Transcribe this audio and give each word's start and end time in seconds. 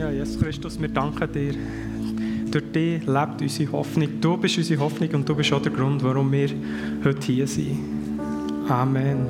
Ja, 0.00 0.08
Jesus 0.08 0.40
Christus, 0.40 0.80
wir 0.80 0.88
danken 0.88 1.30
dir. 1.30 1.54
Durch 2.50 2.72
dich 2.72 3.06
lebt 3.06 3.42
unsere 3.42 3.72
Hoffnung. 3.72 4.08
Du 4.18 4.34
bist 4.38 4.56
unsere 4.56 4.80
Hoffnung 4.80 5.10
und 5.10 5.28
du 5.28 5.34
bist 5.34 5.52
auch 5.52 5.60
der 5.60 5.72
Grund, 5.72 6.02
warum 6.02 6.32
wir 6.32 6.48
heute 7.04 7.26
hier 7.26 7.46
sind. 7.46 7.76
Amen. 8.66 9.26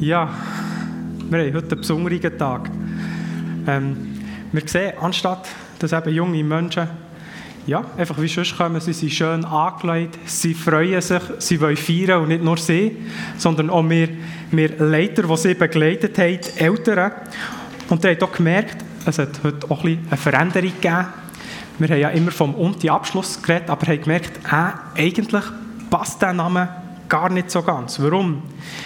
Ja, 0.00 0.28
wir 1.30 1.38
haben 1.38 1.54
heute 1.54 1.70
einen 1.70 1.78
besonderen 1.78 2.36
Tag. 2.36 2.68
Ähm, 3.68 3.96
wir 4.50 4.62
sehen, 4.66 4.94
anstatt 5.00 5.46
dass 5.78 5.92
eben 5.92 6.12
junge 6.12 6.42
Menschen 6.42 6.88
ja, 7.68 7.84
einfach 7.96 8.20
wie 8.20 8.26
sonst 8.26 8.56
kommen, 8.56 8.80
sie 8.80 8.92
sind 8.92 9.12
schön 9.12 9.44
angelegt, 9.44 10.18
sie 10.26 10.52
freuen 10.52 11.00
sich, 11.00 11.22
sie 11.38 11.60
wollen 11.60 11.76
feiern 11.76 12.22
und 12.22 12.28
nicht 12.28 12.42
nur 12.42 12.56
sie, 12.56 12.96
sondern 13.38 13.70
auch 13.70 13.88
wir, 13.88 14.08
wir 14.50 14.76
Leiter, 14.78 15.22
die 15.22 15.36
sie 15.36 15.54
begleitet 15.54 16.18
haben, 16.18 16.40
die 16.40 16.60
Eltern. 16.60 17.12
Und 17.88 18.04
ihr 18.04 18.10
habt 18.10 18.22
auch 18.22 18.32
gemerkt, 18.32 18.76
es 19.06 19.18
hat 19.18 19.40
heute 19.42 19.70
auch 19.70 19.84
ein 19.84 19.98
eine 20.08 20.16
Veränderung 20.16 20.72
gegeben. 20.72 21.06
Wir 21.78 21.88
haben 21.88 22.00
ja 22.00 22.08
immer 22.10 22.30
vom 22.30 22.54
Unti-Abschluss 22.54 23.42
geredet, 23.42 23.68
aber 23.68 23.86
haben 23.86 24.00
gemerkt, 24.00 24.38
äh, 24.46 25.00
eigentlich 25.02 25.44
passt 25.90 26.22
der 26.22 26.32
Name 26.32 26.68
gar 27.08 27.30
nicht 27.30 27.50
so 27.50 27.62
ganz. 27.62 28.00
Warum? 28.00 28.42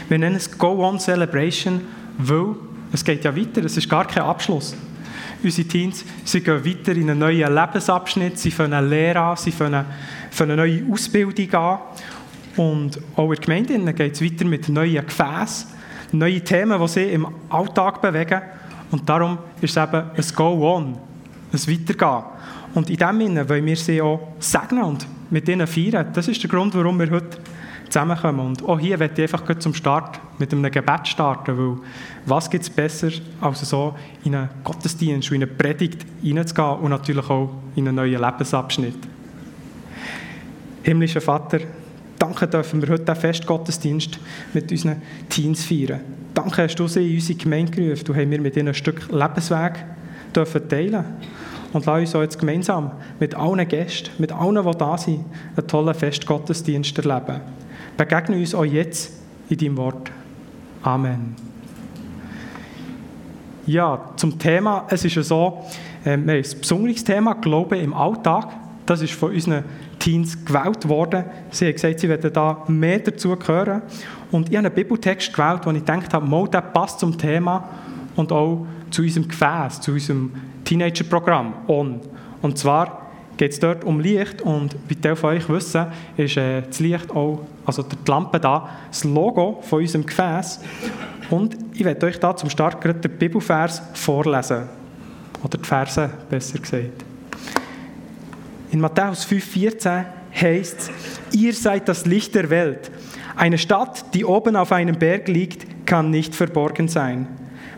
Wir 0.08 0.18
nennen 0.18 0.36
es 0.36 0.58
Go 0.58 0.84
On 0.84 0.98
Celebration, 0.98 1.82
weil 2.16 2.56
es 2.92 3.04
geht 3.04 3.24
ja 3.24 3.36
weiter, 3.36 3.64
es 3.64 3.76
ist 3.76 3.88
gar 3.88 4.06
kein 4.06 4.22
Abschluss. 4.22 4.74
Unsere 5.42 5.68
Teens 5.68 6.04
sie 6.24 6.40
gehen 6.40 6.64
weiter 6.64 6.92
in 6.92 7.10
einen 7.10 7.20
neuen 7.20 7.54
Lebensabschnitt, 7.54 8.38
sie 8.38 8.50
fangen 8.50 8.88
Lehre 8.88 9.20
an, 9.20 9.36
sie 9.36 9.52
fangen 9.52 9.84
eine 10.40 10.56
neue 10.56 10.84
Ausbildung 10.90 11.54
an. 11.54 11.78
Und 12.56 12.98
auch 13.14 13.30
in 13.30 13.40
der 13.40 13.64
Gemeinde 13.64 13.92
geht 13.94 14.14
es 14.14 14.24
weiter 14.24 14.44
mit 14.44 14.68
neuen 14.68 15.06
Gefäßen, 15.06 15.68
neuen 16.12 16.44
Themen, 16.44 16.80
die 16.80 16.88
sie 16.88 17.04
im 17.04 17.28
Alltag 17.50 18.02
bewegen. 18.02 18.42
Und 18.90 19.08
darum 19.08 19.38
ist 19.60 19.76
es 19.76 19.82
eben 19.82 20.02
ein 20.16 20.24
Go-On, 20.34 20.96
ein 21.52 21.52
Weitergehen. 21.52 22.24
Und 22.74 22.90
in 22.90 22.96
dem 22.96 23.20
Sinne 23.20 23.48
wollen 23.48 23.66
wir 23.66 23.76
sie 23.76 24.00
auch 24.00 24.20
segnen 24.38 24.82
und 24.82 25.06
mit 25.30 25.48
ihnen 25.48 25.66
feiern. 25.66 26.06
Das 26.12 26.28
ist 26.28 26.42
der 26.42 26.50
Grund, 26.50 26.74
warum 26.74 26.98
wir 26.98 27.10
heute 27.10 27.38
zusammenkommen. 27.88 28.46
Und 28.46 28.64
auch 28.64 28.78
hier 28.78 28.98
werde 28.98 29.22
ich 29.22 29.34
einfach 29.34 29.58
zum 29.58 29.74
Start 29.74 30.20
mit 30.38 30.52
einem 30.52 30.70
Gebet 30.70 31.08
starten, 31.08 31.58
weil 31.58 31.76
was 32.26 32.48
gibt 32.48 32.64
es 32.64 32.70
besser, 32.70 33.10
als 33.40 33.60
so 33.68 33.94
in 34.24 34.34
einen 34.34 34.48
Gottesdienst, 34.64 35.30
in 35.30 35.36
eine 35.36 35.46
Predigt 35.46 36.06
hineinzugehen 36.22 36.78
und 36.78 36.90
natürlich 36.90 37.28
auch 37.28 37.50
in 37.74 37.88
einen 37.88 37.96
neuen 37.96 38.20
Lebensabschnitt. 38.20 38.96
Himmlischer 40.82 41.20
Vater, 41.20 41.60
danke 42.18 42.46
dürfen 42.46 42.80
wir 42.80 42.90
heute 42.90 43.04
den 43.04 43.16
Festgottesdienst 43.16 44.18
mit 44.54 44.70
unseren 44.70 45.02
Teens 45.28 45.64
feiern. 45.64 46.00
Danke 46.48 46.62
hast 46.62 46.76
du 46.76 46.88
sie 46.88 47.06
in 47.06 47.14
unsere 47.16 47.38
Gemeinde 47.38 47.72
gerufen. 47.72 48.04
Du 48.06 48.14
hast 48.14 48.26
mir 48.26 48.40
mit 48.40 48.56
ihnen 48.56 48.68
ein 48.68 48.74
Stück 48.74 49.12
Lebensweg 49.12 49.84
dürfen 50.34 50.66
teilen 50.66 51.04
und 51.74 51.84
lass 51.84 52.00
uns 52.00 52.14
auch 52.14 52.22
jetzt 52.22 52.38
gemeinsam 52.38 52.92
mit 53.20 53.34
allen 53.34 53.68
Gästen, 53.68 54.08
mit 54.16 54.32
allen, 54.32 54.64
die 54.64 54.78
da 54.78 54.96
sind, 54.96 55.26
einen 55.54 55.66
tollen 55.66 55.92
Festgottesdienst 55.92 56.96
erleben. 56.96 57.42
Begegne 57.98 58.38
uns 58.38 58.54
auch 58.54 58.64
jetzt 58.64 59.12
in 59.50 59.58
deinem 59.58 59.76
Wort. 59.76 60.10
Amen. 60.82 61.36
Ja, 63.66 64.12
zum 64.16 64.38
Thema, 64.38 64.86
es 64.88 65.04
ist 65.04 65.16
ja 65.16 65.22
so, 65.22 65.66
äh, 66.02 66.06
wir 66.06 66.12
haben 66.12 66.30
ein 66.30 66.42
besonderes 66.42 67.04
Thema, 67.04 67.34
Glaube 67.34 67.76
im 67.76 67.92
Alltag. 67.92 68.48
Das 68.86 69.02
ist 69.02 69.12
von 69.12 69.34
unseren 69.34 69.64
Teens 69.98 70.44
gewählt 70.44 70.88
worden. 70.88 71.24
Sie 71.50 71.66
haben 71.66 71.72
gesagt, 71.72 72.00
sie 72.00 72.08
werden 72.08 72.32
da 72.32 72.64
mehr 72.68 72.98
dazu 73.00 73.36
hören. 73.46 73.82
Und 74.30 74.48
ich 74.50 74.56
habe 74.56 74.66
einen 74.66 74.74
Bibeltext 74.74 75.32
gewählt, 75.32 75.60
wo 75.64 75.70
ich 75.70 75.78
gedacht 75.78 76.12
habe, 76.12 76.26
mal, 76.26 76.48
der 76.48 76.60
passt 76.60 77.00
zum 77.00 77.16
Thema 77.16 77.68
und 78.16 78.32
auch 78.32 78.66
zu 78.90 79.02
unserem 79.02 79.28
Gefäß, 79.28 79.80
zu 79.80 79.92
unserem 79.92 80.32
Teenager-Programm 80.64 81.54
On. 81.66 82.00
Und 82.42 82.58
zwar 82.58 83.08
geht 83.36 83.52
es 83.52 83.60
dort 83.60 83.84
um 83.84 84.00
Licht 84.00 84.42
und 84.42 84.76
wie 84.88 84.96
die 84.96 85.14
von 85.16 85.30
euch 85.30 85.48
wissen, 85.48 85.86
ist 86.16 86.36
äh, 86.36 86.62
das 86.62 86.80
Licht 86.80 87.10
auch, 87.10 87.46
also 87.64 87.82
die 87.82 87.96
Lampe 88.06 88.40
da, 88.40 88.68
das 88.88 89.04
Logo 89.04 89.60
von 89.62 89.80
unserem 89.80 90.04
Gefäß. 90.04 90.60
Und 91.30 91.56
ich 91.74 91.84
werde 91.84 92.06
euch 92.06 92.18
da 92.18 92.34
zum 92.36 92.50
Start 92.50 92.80
gerade 92.80 92.98
den 92.98 93.16
Bibelvers 93.16 93.82
vorlesen. 93.94 94.64
Oder 95.42 95.58
die 95.58 95.64
Verse, 95.64 96.10
besser 96.28 96.58
gesagt. 96.58 97.07
In 98.70 98.80
Matthäus 98.80 99.26
5,14 99.26 100.04
heißt 100.38 100.78
es, 100.78 100.90
ihr 101.32 101.54
seid 101.54 101.88
das 101.88 102.04
Licht 102.04 102.34
der 102.34 102.50
Welt. 102.50 102.90
Eine 103.34 103.56
Stadt, 103.56 104.14
die 104.14 104.24
oben 104.24 104.56
auf 104.56 104.72
einem 104.72 104.98
Berg 104.98 105.28
liegt, 105.28 105.86
kann 105.86 106.10
nicht 106.10 106.34
verborgen 106.34 106.88
sein. 106.88 107.28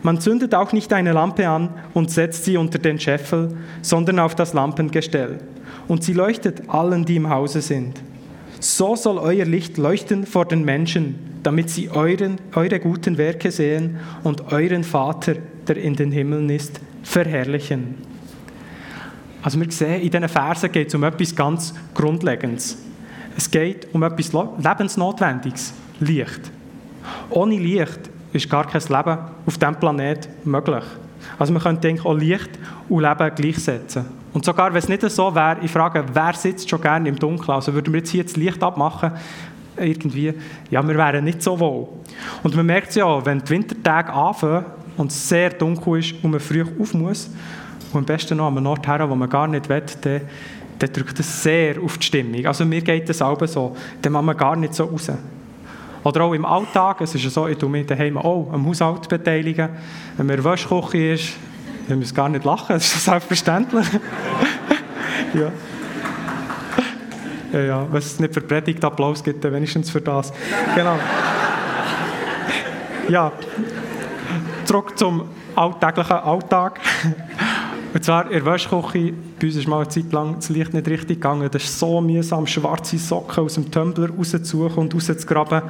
Man 0.02 0.20
zündet 0.20 0.54
auch 0.54 0.72
nicht 0.72 0.92
eine 0.92 1.12
Lampe 1.12 1.46
an 1.48 1.74
und 1.94 2.10
setzt 2.10 2.44
sie 2.44 2.56
unter 2.56 2.78
den 2.78 2.98
Scheffel, 2.98 3.56
sondern 3.82 4.18
auf 4.18 4.34
das 4.34 4.52
Lampengestell. 4.52 5.38
Und 5.86 6.02
sie 6.02 6.14
leuchtet 6.14 6.68
allen, 6.68 7.04
die 7.04 7.16
im 7.16 7.28
Hause 7.28 7.60
sind. 7.60 8.00
So 8.58 8.96
soll 8.96 9.18
euer 9.18 9.44
Licht 9.44 9.78
leuchten 9.78 10.26
vor 10.26 10.46
den 10.46 10.64
Menschen, 10.64 11.38
damit 11.42 11.70
sie 11.70 11.90
euren, 11.90 12.38
eure 12.54 12.80
guten 12.80 13.16
Werke 13.16 13.50
sehen 13.50 13.98
und 14.24 14.52
euren 14.52 14.84
Vater, 14.84 15.34
der 15.68 15.76
in 15.76 15.94
den 15.94 16.12
Himmeln 16.12 16.50
ist, 16.50 16.80
verherrlichen. 17.02 18.09
Also 19.42 19.58
wir 19.58 19.70
sehen, 19.70 20.02
in 20.02 20.10
diesen 20.10 20.28
Versen 20.28 20.70
geht 20.70 20.88
es 20.88 20.94
um 20.94 21.04
etwas 21.04 21.34
ganz 21.34 21.74
Grundlegendes. 21.94 22.76
Es 23.36 23.50
geht 23.50 23.88
um 23.94 24.02
etwas 24.02 24.32
Lebensnotwendiges, 24.32 25.72
Licht. 26.00 26.50
Ohne 27.30 27.58
Licht 27.58 28.10
ist 28.32 28.50
gar 28.50 28.66
kein 28.66 28.82
Leben 28.82 29.18
auf 29.46 29.58
diesem 29.58 29.76
Planet 29.76 30.28
möglich. 30.44 30.84
Also 31.38 31.52
man 31.52 31.62
könnte 31.62 31.82
denken, 31.82 32.06
auch 32.06 32.14
Licht 32.14 32.50
und 32.88 33.02
Leben 33.02 33.34
gleichsetzen. 33.34 34.04
Und 34.32 34.44
sogar, 34.44 34.72
wenn 34.72 34.78
es 34.78 34.88
nicht 34.88 35.08
so 35.10 35.34
wäre, 35.34 35.58
ich 35.62 35.70
frage, 35.70 36.04
wer 36.12 36.32
sitzt 36.34 36.68
schon 36.68 36.80
gerne 36.80 37.08
im 37.08 37.16
Dunkeln? 37.16 37.50
Also 37.50 37.74
würden 37.74 37.92
wir 37.92 37.98
jetzt 38.00 38.10
hier 38.10 38.22
das 38.22 38.36
Licht 38.36 38.62
abmachen, 38.62 39.12
irgendwie, 39.76 40.34
ja, 40.70 40.86
wir 40.86 40.96
wären 40.96 41.24
nicht 41.24 41.42
so 41.42 41.58
wohl. 41.58 41.88
Und 42.42 42.54
man 42.54 42.66
merkt 42.66 42.90
es 42.90 42.96
ja, 42.96 43.24
wenn 43.24 43.40
die 43.40 43.50
Wintertage 43.50 44.12
anfangen 44.12 44.64
und 44.96 45.10
es 45.10 45.28
sehr 45.28 45.50
dunkel 45.50 45.98
ist 45.98 46.14
und 46.22 46.30
man 46.30 46.40
früh 46.40 46.62
auf 46.62 46.94
muss, 46.94 47.30
und 47.92 47.98
am 48.00 48.04
besten 48.04 48.36
noch 48.36 48.48
an 48.48 48.56
einem 48.56 48.66
Ort 48.66 48.86
her, 48.86 49.08
wo 49.08 49.14
man 49.14 49.28
gar 49.28 49.46
nicht 49.46 49.68
will, 49.68 49.82
dann, 50.00 50.20
dann 50.78 50.92
drückt 50.92 51.18
das 51.18 51.42
sehr 51.42 51.80
auf 51.82 51.98
die 51.98 52.06
Stimmung. 52.06 52.46
Also 52.46 52.64
mir 52.64 52.80
geht 52.80 53.08
das 53.08 53.20
auch 53.22 53.44
so, 53.46 53.76
dann 54.00 54.12
macht 54.12 54.24
man 54.24 54.36
gar 54.36 54.56
nicht 54.56 54.74
so 54.74 54.84
raus. 54.84 55.10
Oder 56.02 56.22
auch 56.22 56.32
im 56.32 56.44
Alltag, 56.44 57.02
es 57.02 57.14
ist 57.14 57.24
ja 57.24 57.30
so, 57.30 57.46
ich 57.46 57.58
tue 57.58 57.68
mich 57.68 57.86
daheim 57.86 58.16
auch 58.16 58.50
am 58.52 58.66
Haushalt 58.66 59.08
beteiligen. 59.08 59.68
Wenn 60.16 60.26
man 60.26 60.42
Wäschküche 60.42 61.12
ist, 61.12 61.32
dann 61.88 61.98
müssen 61.98 62.16
wir 62.16 62.22
gar 62.22 62.28
nicht 62.28 62.44
lachen, 62.44 62.74
das 62.74 62.94
ist 62.94 63.04
selbstverständlich. 63.04 63.86
ja. 65.34 65.52
Ja, 67.52 67.60
ja, 67.60 67.86
wenn 67.90 67.98
es 67.98 68.20
nicht 68.20 68.32
für 68.32 68.40
Predigt 68.40 68.84
Applaus 68.84 69.24
gibt, 69.24 69.44
dann 69.44 69.52
wenigstens 69.52 69.90
für 69.90 70.00
das. 70.00 70.32
Genau. 70.74 70.96
Ja, 73.08 73.32
zurück 74.64 74.96
zum 74.96 75.24
alltäglichen 75.56 76.16
Alltag. 76.16 76.80
Und 78.00 78.04
zwar 78.04 78.30
in 78.30 78.42
der 78.42 78.46
Wäschküche, 78.46 79.12
bei 79.38 79.46
uns 79.48 79.56
ist 79.56 79.68
mal 79.68 79.82
eine 79.82 79.88
Zeit 79.88 80.10
lang 80.10 80.36
das 80.36 80.48
Licht 80.48 80.72
nicht 80.72 80.88
richtig 80.88 81.20
gegangen. 81.20 81.50
Das 81.52 81.62
ist 81.62 81.78
so 81.78 82.00
mühsam, 82.00 82.46
schwarze 82.46 82.96
Socken 82.96 83.44
aus 83.44 83.56
dem 83.56 83.70
Tumbler 83.70 84.08
rauszusuchen 84.08 84.78
und 84.78 84.94
rauszugraben. 84.94 85.60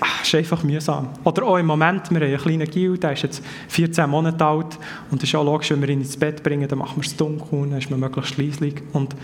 Das 0.00 0.26
ist 0.26 0.34
einfach 0.34 0.64
mühsam. 0.64 1.10
Oder 1.22 1.44
auch 1.44 1.56
im 1.58 1.66
Moment, 1.66 2.10
wir 2.10 2.18
haben 2.18 2.26
einen 2.26 2.36
kleinen 2.36 2.68
Gil, 2.68 2.98
der 2.98 3.12
ist 3.12 3.22
jetzt 3.22 3.44
14 3.68 4.10
Monate 4.10 4.44
alt 4.44 4.76
und 5.12 5.22
es 5.22 5.28
ist 5.28 5.36
auch 5.36 5.44
logisch, 5.44 5.70
wenn 5.70 5.82
wir 5.82 5.90
ihn 5.90 6.00
ins 6.00 6.16
Bett 6.16 6.42
bringen, 6.42 6.66
dann 6.66 6.80
machen 6.80 6.96
wir 6.96 7.06
es 7.06 7.16
dunkel, 7.16 7.60
dann 7.60 7.78
ist 7.78 7.90
man 7.92 8.00
möglichst 8.00 8.36
leislich. 8.36 8.82
Und 8.92 9.14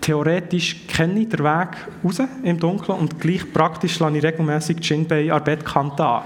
theoretisch 0.00 0.86
kenne 0.86 1.18
ich 1.18 1.30
den 1.30 1.40
Weg 1.40 1.70
raus 2.04 2.22
im 2.44 2.60
Dunkeln 2.60 2.96
und 2.96 3.18
gleich 3.18 3.52
praktisch 3.52 3.98
lasse 3.98 4.18
ich 4.18 4.22
regelmässig 4.22 4.76
die 4.76 4.84
Shinbei 4.84 5.32
an 5.32 5.42
der 5.44 5.56
Bettkante 5.56 6.06
an. 6.06 6.22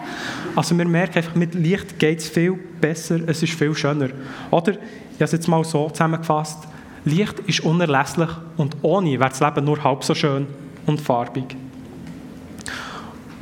Also 0.54 0.76
wir 0.76 0.84
merken 0.84 1.16
einfach, 1.16 1.34
mit 1.34 1.54
Licht 1.54 1.98
geht 1.98 2.18
es 2.18 2.28
viel 2.28 2.58
besser, 2.78 3.20
es 3.26 3.42
ist 3.42 3.54
viel 3.54 3.74
schöner. 3.74 4.10
Oder, 4.50 4.74
habe 5.20 5.26
es 5.26 5.32
jetzt 5.32 5.48
mal 5.48 5.64
so 5.64 5.90
zusammengefasst, 5.90 6.66
Licht 7.04 7.40
ist 7.40 7.60
unerlässlich 7.60 8.28
und 8.56 8.76
ohne 8.82 9.18
wäre 9.18 9.30
das 9.30 9.40
Leben 9.40 9.64
nur 9.64 9.82
halb 9.82 10.04
so 10.04 10.14
schön 10.14 10.46
und 10.86 11.00
farbig. 11.00 11.56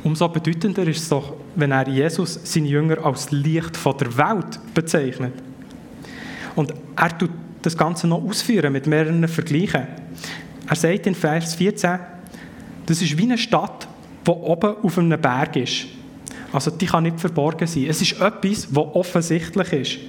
Umso 0.03 0.29
bedeutender 0.29 0.87
ist 0.87 1.01
es 1.03 1.09
doch, 1.09 1.33
wenn 1.55 1.71
er 1.71 1.87
Jesus 1.87 2.39
seine 2.43 2.67
Jünger 2.67 3.05
als 3.05 3.31
Licht 3.31 3.75
von 3.75 3.97
der 3.97 4.15
Welt 4.17 4.59
bezeichnet. 4.73 5.33
Und 6.55 6.73
er 6.95 7.17
tut 7.17 7.31
das 7.61 7.77
Ganze 7.77 8.07
noch 8.07 8.23
ausführen 8.23 8.71
mit 8.71 8.87
mehreren 8.87 9.27
Vergleichen. 9.27 9.87
Er 10.67 10.75
sagt 10.75 11.07
in 11.07 11.15
Vers 11.15 11.55
14, 11.55 11.99
das 12.85 13.01
ist 13.01 13.17
wie 13.17 13.23
eine 13.23 13.37
Stadt, 13.37 13.87
die 14.25 14.31
oben 14.31 14.75
auf 14.81 14.97
einem 14.97 15.19
Berg 15.19 15.57
ist. 15.57 15.85
Also 16.51 16.71
die 16.71 16.85
kann 16.85 17.03
nicht 17.03 17.19
verborgen 17.19 17.67
sein. 17.67 17.87
Es 17.87 18.01
ist 18.01 18.19
etwas, 18.21 18.67
was 18.73 18.95
offensichtlich 18.95 19.73
ist. 19.73 19.99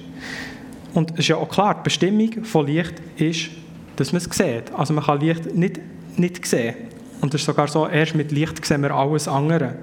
Und 0.93 1.11
es 1.11 1.19
ist 1.19 1.27
ja 1.29 1.37
auch 1.37 1.49
klar, 1.49 1.75
die 1.75 1.83
Bestimmung 1.83 2.43
von 2.43 2.65
Licht 2.65 2.95
ist, 3.17 3.49
dass 3.95 4.11
man 4.11 4.21
es 4.21 4.25
sieht. 4.25 4.71
Also 4.75 4.93
man 4.93 5.03
kann 5.03 5.19
Licht 5.19 5.55
nicht, 5.55 5.79
nicht 6.17 6.45
sehen. 6.45 6.75
Und 7.21 7.33
es 7.33 7.41
ist 7.41 7.45
sogar 7.45 7.67
so, 7.67 7.87
erst 7.87 8.15
mit 8.15 8.31
Licht 8.31 8.65
sehen 8.65 8.81
wir 8.81 8.91
alles 8.91 9.27
andere. 9.27 9.75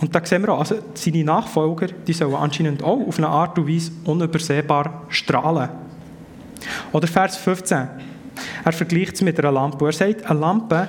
Und 0.00 0.14
da 0.14 0.24
sehen 0.24 0.42
wir 0.42 0.54
auch, 0.54 0.60
also 0.60 0.76
seine 0.94 1.24
Nachfolger, 1.24 1.88
die 2.06 2.12
sollen 2.12 2.34
anscheinend 2.34 2.82
auch 2.82 3.06
auf 3.06 3.18
eine 3.18 3.28
Art 3.28 3.58
und 3.58 3.68
Weise 3.68 3.92
unübersehbar 4.04 5.04
strahlen. 5.08 5.68
Oder 6.92 7.06
Vers 7.06 7.36
15. 7.36 7.88
Er 8.64 8.72
vergleicht 8.72 9.14
es 9.14 9.22
mit 9.22 9.38
einer 9.38 9.52
Lampe. 9.52 9.84
Er 9.86 9.92
sagt, 9.92 10.24
eine 10.28 10.40
Lampe, 10.40 10.88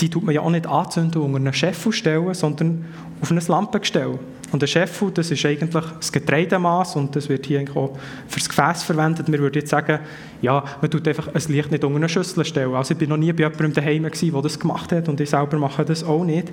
die 0.00 0.08
tut 0.08 0.24
man 0.24 0.34
ja 0.34 0.40
auch 0.40 0.50
nicht 0.50 0.66
anzünden 0.66 1.22
unter 1.22 1.36
einen 1.36 1.52
Scheffel 1.52 1.92
stellen, 1.92 2.32
sondern 2.34 2.84
auf 3.20 3.30
ein 3.30 3.40
Lampengestell. 3.46 4.18
Und 4.50 4.62
ein 4.62 4.66
Scheffel, 4.66 5.10
das 5.10 5.30
ist 5.30 5.44
eigentlich 5.44 5.70
das 5.70 6.10
Getreidemaß 6.10 6.96
und 6.96 7.14
das 7.14 7.28
wird 7.28 7.44
hier 7.44 7.64
auch 7.74 7.98
für 8.26 8.38
das 8.38 8.48
Gefäß 8.48 8.82
verwendet. 8.82 9.30
Wir 9.30 9.38
würden 9.38 9.56
jetzt 9.56 9.68
sagen, 9.68 9.98
ja, 10.40 10.64
man 10.80 10.90
tut 10.90 11.06
einfach 11.06 11.28
ein 11.28 11.52
Licht 11.52 11.70
nicht 11.70 11.84
unter 11.84 11.96
eine 11.96 12.08
Schüssel 12.08 12.44
stellen. 12.46 12.74
Also 12.74 12.92
ich 12.92 12.98
bin 12.98 13.10
noch 13.10 13.18
nie 13.18 13.32
bei 13.32 13.42
jemandem 13.42 13.74
daheim 13.74 14.04
gewesen, 14.04 14.32
der 14.32 14.42
das 14.42 14.58
gemacht 14.58 14.90
hat 14.92 15.08
und 15.08 15.20
ich 15.20 15.28
selber 15.28 15.58
mache 15.58 15.84
das 15.84 16.02
auch 16.02 16.24
nicht. 16.24 16.48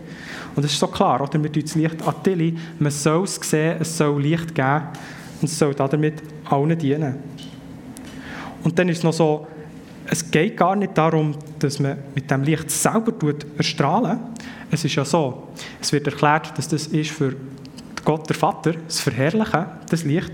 Und 0.56 0.64
das 0.64 0.74
ist 0.74 0.80
so 0.80 0.88
klar, 0.88 1.22
oder? 1.22 1.42
Wir 1.42 1.52
tun 1.52 1.64
das 1.64 1.76
Licht 1.76 2.06
an 2.06 2.16
Tilly, 2.22 2.58
man 2.80 2.92
soll 2.92 3.24
es 3.24 3.36
sehen, 3.36 3.78
es 3.80 3.98
soll 3.98 4.22
Licht 4.22 4.54
geben 4.54 4.82
und 5.42 5.50
es 5.50 5.58
soll 5.58 5.74
damit 5.74 6.16
allen 6.50 6.78
dienen. 6.78 7.16
Und 8.64 8.78
dann 8.78 8.90
ist 8.90 8.98
es 8.98 9.04
noch 9.04 9.14
so, 9.14 9.48
es 10.08 10.30
geht 10.30 10.58
gar 10.58 10.76
nicht 10.76 10.98
darum, 10.98 11.36
dass 11.60 11.80
man 11.80 11.98
mit 12.14 12.30
dem 12.30 12.44
Licht 12.44 12.70
selber 12.70 13.14
erstrahlen 13.58 14.20
Es 14.70 14.84
ist 14.84 14.96
ja 14.96 15.06
so, 15.06 15.48
es 15.82 15.94
wird 15.94 16.08
erklärt, 16.08 16.58
dass 16.58 16.68
das 16.68 16.88
ist 16.88 17.12
für 17.12 17.36
Gott, 18.06 18.30
der 18.30 18.36
Vater, 18.36 18.74
das 18.88 19.02
Verherrlichen, 19.02 19.66
das 19.90 20.04
Licht. 20.04 20.32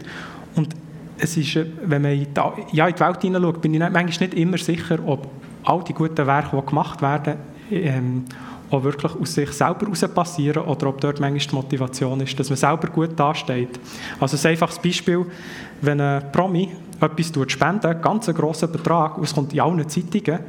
Und 0.56 0.76
es 1.18 1.38
ist, 1.38 1.56
äh, 1.56 1.66
wenn 1.84 2.02
man 2.02 2.12
in 2.12 2.28
die, 2.34 2.76
ja, 2.76 2.88
in 2.88 2.96
die 2.96 3.00
Welt 3.00 3.22
hineinschaut, 3.22 3.62
bin 3.62 3.74
ich 3.74 3.80
manchmal 3.80 4.06
nicht 4.06 4.34
immer 4.34 4.58
sicher, 4.58 5.00
ob 5.06 5.28
all 5.64 5.84
die 5.84 5.94
guten 5.94 6.28
Werke, 6.28 6.58
die 6.58 6.66
gemacht 6.66 7.02
werden, 7.02 7.36
ähm, 7.72 8.26
auch 8.70 8.84
wirklich 8.84 9.14
aus 9.16 9.34
sich 9.34 9.52
selber 9.52 9.82
heraus 9.82 10.08
passieren 10.14 10.64
oder 10.64 10.88
ob 10.88 11.02
dort 11.02 11.20
manchmal 11.20 11.40
die 11.40 11.56
Motivation 11.56 12.22
ist, 12.22 12.40
dass 12.40 12.50
man 12.50 12.58
selber 12.58 12.88
gut 12.88 13.20
dasteht. 13.20 13.80
Also 14.20 14.38
ein 14.38 14.52
einfaches 14.52 14.80
Beispiel, 14.80 15.26
wenn 15.82 16.00
ein 16.00 16.32
Promi 16.32 16.70
etwas 17.00 17.32
spenden, 17.52 18.02
ganz 18.02 18.30
einen 18.30 18.38
grossen 18.38 18.72
Betrag, 18.72 19.18
und 19.18 19.24
es 19.24 19.34
kommt 19.34 19.54
in 19.54 19.60
allen 19.60 19.88
Zeitungen, 19.90 20.40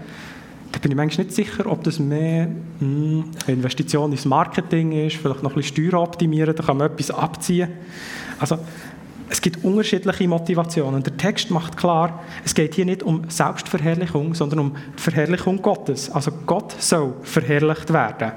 da 0.72 0.78
bin 0.78 0.90
ich 0.90 0.96
manchmal 0.96 1.26
nicht 1.26 1.36
sicher, 1.36 1.66
ob 1.66 1.84
das 1.84 1.98
mehr 1.98 2.48
mh, 2.48 2.54
hm, 2.80 3.24
Investition 3.46 4.10
ins 4.10 4.24
Marketing 4.24 4.92
ist, 4.92 5.16
vielleicht 5.16 5.42
noch 5.42 5.52
ein 5.52 5.56
bisschen 5.56 5.90
Steuern 5.90 6.02
optimieren, 6.02 6.56
da 6.56 6.62
kann 6.62 6.78
man 6.78 6.90
etwas 6.90 7.10
abziehen. 7.10 7.68
Also 8.38 8.58
es 9.28 9.40
gibt 9.40 9.64
unterschiedliche 9.64 10.28
Motivationen. 10.28 11.02
Der 11.02 11.16
Text 11.16 11.50
macht 11.50 11.76
klar, 11.76 12.22
es 12.44 12.54
geht 12.54 12.74
hier 12.74 12.84
nicht 12.84 13.02
um 13.02 13.22
Selbstverherrlichung, 13.28 14.34
sondern 14.34 14.58
um 14.58 14.76
die 14.98 15.02
Verherrlichung 15.02 15.62
Gottes. 15.62 16.10
Also 16.10 16.32
Gott 16.46 16.74
soll 16.78 17.14
verherrlicht 17.22 17.92
werden. 17.92 18.32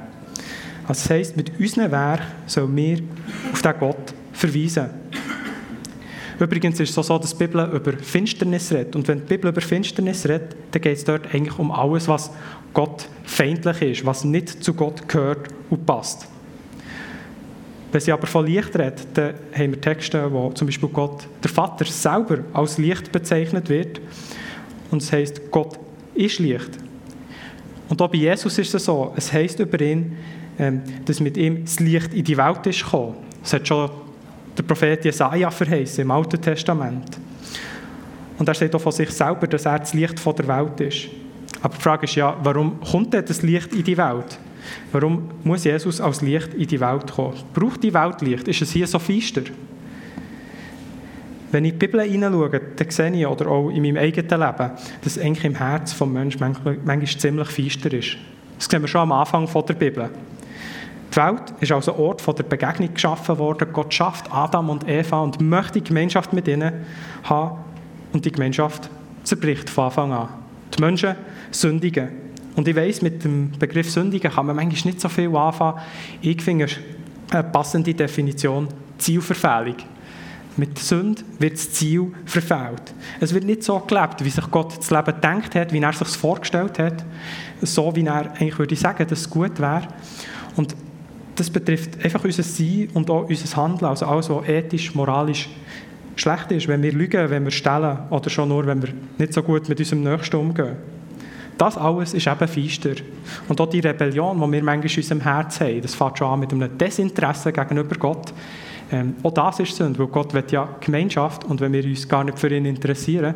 Also 0.88 1.02
das 1.02 1.10
heisst, 1.10 1.38
mit 1.38 1.60
unserem 1.60 1.92
Werk 1.92 2.22
sollen 2.46 2.76
wir 2.76 3.00
auf 3.52 3.62
den 3.62 3.74
Gott 3.80 4.14
verweisen. 4.31 4.90
Übrigens 6.40 6.80
ist 6.80 6.98
es 6.98 7.08
so, 7.08 7.18
dass 7.18 7.32
die 7.32 7.48
Bibel 7.48 7.70
über 7.74 7.94
Finsternis 7.94 8.72
redet. 8.72 8.96
Und 8.96 9.08
wenn 9.08 9.20
die 9.20 9.26
Bibel 9.26 9.50
über 9.50 9.62
Finsternis 9.62 10.28
redet, 10.28 10.56
dann 10.72 10.82
geht 10.82 10.98
es 10.98 11.04
dort 11.04 11.34
eigentlich 11.34 11.58
um 11.58 11.72
alles, 11.72 12.08
was 12.08 12.32
Gott 12.74 13.08
feindlich 13.24 13.82
ist, 13.82 14.06
was 14.06 14.26
nicht 14.26 14.64
zu 14.64 14.74
Gott 14.74 15.08
gehört 15.08 15.48
und 15.70 15.86
passt. 15.86 16.28
Wenn 17.92 18.02
sie 18.02 18.12
aber 18.12 18.28
von 18.28 18.46
Licht 18.46 18.78
redet, 18.78 19.08
dann 19.14 19.36
haben 19.54 19.72
wir 19.72 19.80
Texte, 19.80 20.30
wo 20.30 20.52
zum 20.52 20.68
Beispiel 20.68 20.90
Gott, 20.90 21.26
der 21.42 21.50
Vater, 21.50 21.86
selber 21.86 22.40
als 22.52 22.78
Licht 22.78 23.12
bezeichnet 23.14 23.70
wird. 23.70 24.02
Und 24.92 25.02
es 25.02 25.14
heißt, 25.14 25.50
Gott 25.50 25.80
ist 26.14 26.40
Licht. 26.40 26.72
Und 27.88 28.02
auch 28.02 28.10
bei 28.10 28.18
Jesus 28.18 28.58
ist 28.58 28.74
es 28.74 28.84
so, 28.84 29.14
es 29.16 29.31
heißt 29.31 29.60
über 29.60 29.80
ihn, 29.80 30.18
ähm, 30.60 30.81
dass 31.06 31.22
mit 31.22 31.38
ihm 31.38 31.64
das 31.64 31.80
Licht 31.80 32.14
in 32.14 32.24
die 32.26 32.36
Welt 32.36 32.66
ist 32.66 32.84
gekommen. 32.84 33.16
Es 33.44 33.54
hat 33.54 33.68
schon 33.68 33.90
der 34.57 34.63
Prophet 34.63 35.04
Jesaja 35.04 35.50
verheißen 35.50 36.04
im 36.04 36.12
Alten 36.12 36.42
Testament. 36.42 37.18
Und 38.38 38.48
er 38.48 38.54
sagt 38.54 38.75
auch 38.75 38.81
von 38.81 38.92
sich 38.92 39.10
selber, 39.12 39.48
dass 39.48 39.66
er 39.66 39.80
das 39.80 39.94
Licht 39.94 40.19
von 40.19 40.36
der 40.36 40.48
Welt 40.48 40.80
ist. 40.81 41.07
Aber 41.62 41.75
die 41.75 41.81
Frage 41.81 42.04
ist 42.06 42.16
ja, 42.16 42.36
warum 42.44 42.80
kommt 42.81 43.13
denn 43.13 43.25
das 43.25 43.42
Licht 43.42 43.74
in 43.74 43.84
die 43.84 43.98
Welt? 43.98 44.38
Warum 44.92 45.30
muss 45.44 45.63
Jesus 45.63 46.02
als 46.02 46.22
Licht 46.22 46.54
in 46.54 46.68
die 46.68 46.80
Welt 46.80 47.12
kommen? 47.12 47.36
Braucht 47.54 47.84
die 47.84 47.94
Welt 47.94 48.22
Licht? 48.22 48.48
Ist 48.48 48.62
es 48.62 48.72
hier 48.72 48.88
so 48.88 49.00
feister? 49.00 49.42
Wenn 51.52 51.63
ich 51.63 51.74
in 51.74 51.80
die 51.80 51.88
Bibel 51.88 52.02
hineinschaue, 52.02 52.62
dann 52.75 52.90
sehe 52.90 53.12
ich, 53.12 53.25
oder 53.25 53.48
auch 53.48 53.69
in 53.69 53.81
meinem 53.81 53.98
eigenen 53.98 54.28
Leben, 54.28 54.72
dass 55.04 55.18
eigentlich 55.18 55.46
im 55.46 55.56
Herz 55.56 55.98
des 55.98 56.07
Menschen 56.07 56.40
manchmal 56.40 57.06
ziemlich 57.06 57.48
feister 57.48 57.94
ist. 57.94 58.18
Das 58.57 58.68
sehen 58.68 58.81
wir 58.81 58.88
schon 58.88 59.02
am 59.02 59.12
Anfang 59.12 59.48
der 59.48 59.74
Bibel. 59.74 60.10
Die 61.16 61.22
Welt 61.22 61.54
ist 61.62 61.72
als 61.72 61.88
ein 61.88 61.96
Ort 61.96 62.28
der 62.38 62.44
Begegnung 62.44 62.94
geschaffen 62.94 63.38
worden. 63.38 63.70
Gott 63.72 63.94
schafft 63.94 64.30
Adam 64.34 64.70
und 64.70 64.86
Eva 64.86 65.22
und 65.22 65.40
möchte 65.40 65.80
Gemeinschaft 65.80 66.34
mit 66.34 66.46
ihnen 66.46 66.74
haben. 67.24 67.60
Und 68.12 68.26
die 68.26 68.32
Gemeinschaft 68.32 68.90
zerbricht 69.24 69.70
von 69.70 69.86
Anfang 69.86 70.12
an. 70.12 70.28
Die 70.78 70.82
Menschen 70.82 71.16
sündigen. 71.52 72.10
Und 72.58 72.68
ich 72.68 72.76
weiss, 72.76 73.02
mit 73.02 73.24
dem 73.24 73.52
Begriff 73.58 73.90
Sündigen 73.90 74.30
kann 74.30 74.46
man 74.46 74.58
manchmal 74.58 74.92
nicht 74.92 75.00
so 75.00 75.08
viel 75.08 75.34
anfangen. 75.36 75.80
Ich 76.22 76.42
finde 76.42 76.68
eine 77.32 77.44
passende 77.44 77.94
Definition 77.94 78.68
Zielverfehlung. 78.98 79.76
Mit 80.58 80.80
Sünde 80.80 81.22
wird 81.40 81.54
das 81.54 81.72
Ziel 81.72 82.14
verfehlt. 82.26 82.94
Es 83.20 83.34
wird 83.34 83.44
nicht 83.46 83.64
so 83.64 83.80
gelebt, 83.80 84.24
wie 84.24 84.30
sich 84.30 84.50
Gott 84.52 84.78
das 84.78 84.90
Leben 84.90 85.06
gedacht 85.06 85.56
hat, 85.56 85.74
wie 85.74 85.80
er 85.80 85.90
es 85.90 86.00
sich 86.00 86.08
vorgestellt 86.10 86.80
hat, 86.80 87.06
so 87.62 87.94
wie 87.96 88.06
er 88.06 88.32
eigentlich 88.32 88.58
würde 88.60 88.76
sagen, 88.76 89.06
dass 89.08 89.20
es 89.20 89.30
gut 89.30 89.60
wäre. 89.60 89.88
Und 90.56 90.76
das 91.36 91.50
betrifft 91.50 92.04
einfach 92.04 92.24
unser 92.24 92.44
Sein 92.44 92.90
und 92.94 93.10
auch 93.10 93.28
unser 93.28 93.56
Handeln, 93.58 93.90
also 93.90 94.06
alles, 94.06 94.30
was 94.30 94.48
ethisch, 94.48 94.96
moralisch 94.96 95.50
schlecht 96.16 96.52
ist, 96.52 96.68
wenn 96.68 96.82
wir 96.82 96.94
lügen, 96.94 97.30
wenn 97.30 97.44
wir 97.44 97.52
stellen 97.52 97.98
oder 98.10 98.30
schon 98.30 98.50
nur, 98.50 98.66
wenn 98.66 98.82
wir 98.82 98.90
nicht 99.18 99.34
so 99.34 99.44
gut 99.44 99.68
mit 99.68 99.80
unserem 99.80 100.04
Nächsten 100.04 100.38
umgehen. 100.38 100.78
Das 101.58 101.78
alles 101.78 102.14
ist 102.14 102.28
eben 102.28 102.48
feister. 102.48 102.96
Und 103.48 103.60
auch 103.62 103.70
die 103.70 103.80
Rebellion, 103.80 104.36
die 104.38 104.42
wir 104.42 104.64
manchmal 104.64 104.92
in 104.92 104.98
unserem 104.98 105.22
Herz 105.22 105.62
haben, 105.62 105.82
das 105.82 105.96
fängt 105.96 106.18
schon 106.18 106.28
an 106.28 106.40
mit 106.40 106.52
einem 106.52 106.78
Desinteresse 106.78 107.52
gegenüber 107.52 107.96
Gott. 107.98 108.34
Ähm, 108.92 109.16
auch 109.24 109.34
das 109.34 109.60
ist 109.60 109.76
Sünde, 109.76 110.00
weil 110.00 110.08
Gott 110.08 110.34
will 110.34 110.44
ja 110.52 110.68
Gemeinschaft 110.80 111.44
und 111.46 111.60
wenn 111.62 111.74
wir 111.74 111.84
uns 111.84 112.08
gar 112.08 112.24
nicht 112.24 112.38
für 112.38 112.54
ihn 112.54 112.66
interessieren, 112.66 113.36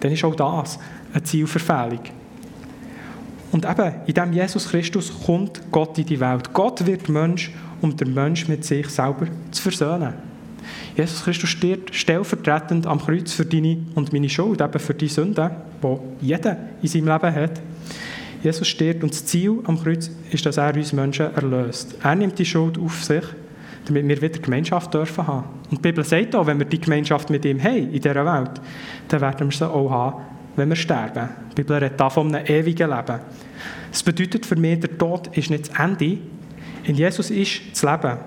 dann 0.00 0.12
ist 0.12 0.24
auch 0.24 0.34
das 0.34 0.78
eine 1.12 1.22
Zielverfehlung. 1.22 2.00
Und 3.52 3.64
eben, 3.64 3.92
in 4.06 4.14
dem 4.14 4.32
Jesus 4.32 4.68
Christus 4.68 5.12
kommt 5.24 5.60
Gott 5.70 5.98
in 5.98 6.06
die 6.06 6.20
Welt. 6.20 6.52
Gott 6.52 6.84
wird 6.86 7.08
Mensch, 7.08 7.52
um 7.80 7.96
den 7.96 8.12
Mensch 8.14 8.48
mit 8.48 8.64
sich 8.64 8.88
selber 8.88 9.26
zu 9.50 9.62
versöhnen. 9.62 10.14
Jesus 10.96 11.22
Christus 11.22 11.50
stirbt 11.50 11.94
stellvertretend 11.94 12.86
am 12.86 13.00
Kreuz 13.00 13.32
für 13.32 13.44
deine 13.44 13.78
und 13.94 14.12
meine 14.12 14.28
Schuld, 14.28 14.60
eben 14.60 14.78
für 14.78 14.94
die 14.94 15.08
Sünden, 15.08 15.50
die 15.82 16.26
jeder 16.26 16.56
in 16.82 16.88
seinem 16.88 17.08
Leben 17.08 17.34
hat. 17.34 17.60
Jesus 18.42 18.66
stirbt 18.66 19.02
und 19.02 19.12
das 19.12 19.24
Ziel 19.26 19.60
am 19.64 19.80
Kreuz 19.80 20.10
ist, 20.30 20.44
dass 20.44 20.56
er 20.56 20.74
uns 20.74 20.92
Menschen 20.92 21.34
erlöst. 21.34 21.96
Er 22.02 22.14
nimmt 22.14 22.38
die 22.38 22.44
Schuld 22.44 22.78
auf 22.78 23.04
sich, 23.04 23.24
damit 23.86 24.08
wir 24.08 24.22
wieder 24.22 24.40
Gemeinschaft 24.40 24.92
dürfen 24.92 25.26
haben. 25.26 25.44
Und 25.70 25.78
die 25.78 25.82
Bibel 25.82 26.04
sagt 26.04 26.34
auch, 26.34 26.46
wenn 26.46 26.58
wir 26.58 26.66
die 26.66 26.80
Gemeinschaft 26.80 27.30
mit 27.30 27.44
ihm 27.44 27.62
haben 27.62 27.92
in 27.92 28.00
dieser 28.00 28.26
Welt, 28.26 28.60
dann 29.08 29.20
werden 29.20 29.50
wir 29.50 29.56
sie 29.56 29.68
auch 29.68 29.90
haben 29.90 30.22
wenn 30.56 30.70
wir 30.70 30.76
sterben. 30.76 31.28
Die 31.56 31.62
Bibel 31.62 31.76
redet 31.78 31.98
da 31.98 32.10
von 32.10 32.34
einem 32.34 32.46
ewigen 32.46 32.90
Leben. 32.90 33.20
Das 33.90 34.02
bedeutet 34.02 34.44
für 34.44 34.56
mich, 34.56 34.80
der 34.80 34.98
Tod 34.98 35.34
ist 35.36 35.48
nicht 35.48 35.70
das 35.70 35.78
Ende. 35.78 36.18
In 36.84 36.94
Jesus 36.94 37.30
ist 37.30 37.62
das 37.72 37.82
Leben. 37.82 38.18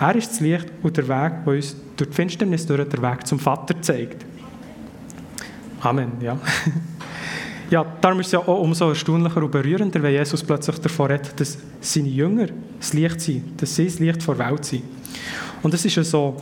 Er 0.00 0.16
ist 0.16 0.30
das 0.30 0.40
Licht 0.40 0.66
und 0.82 0.96
der 0.96 1.08
Weg, 1.08 1.44
der 1.44 1.54
uns 1.54 1.76
durch 1.96 2.10
die 2.10 2.14
Finsternis 2.14 2.66
durch 2.66 2.88
den 2.88 3.02
Weg 3.02 3.26
zum 3.26 3.38
Vater 3.38 3.80
zeigt. 3.80 4.24
Amen, 5.80 6.12
ja. 6.20 6.38
Ja, 7.70 7.84
darum 8.00 8.20
ist 8.20 8.26
es 8.26 8.32
ja 8.32 8.40
auch 8.40 8.60
umso 8.60 8.90
erstaunlicher 8.90 9.42
und 9.42 9.50
berührender, 9.50 10.02
wenn 10.02 10.12
Jesus 10.12 10.42
plötzlich 10.42 10.78
davon 10.78 11.10
redet, 11.10 11.40
dass 11.40 11.58
seine 11.80 12.08
Jünger 12.08 12.48
das 12.78 12.92
Licht 12.92 13.20
sind, 13.22 13.60
dass 13.60 13.74
sie 13.74 13.86
das 13.86 13.98
Licht 13.98 14.28
der 14.28 14.38
Welt 14.38 14.64
sind. 14.64 14.82
Und 15.62 15.72
es 15.72 15.84
ist 15.84 15.96
ja 15.96 16.04
so, 16.04 16.36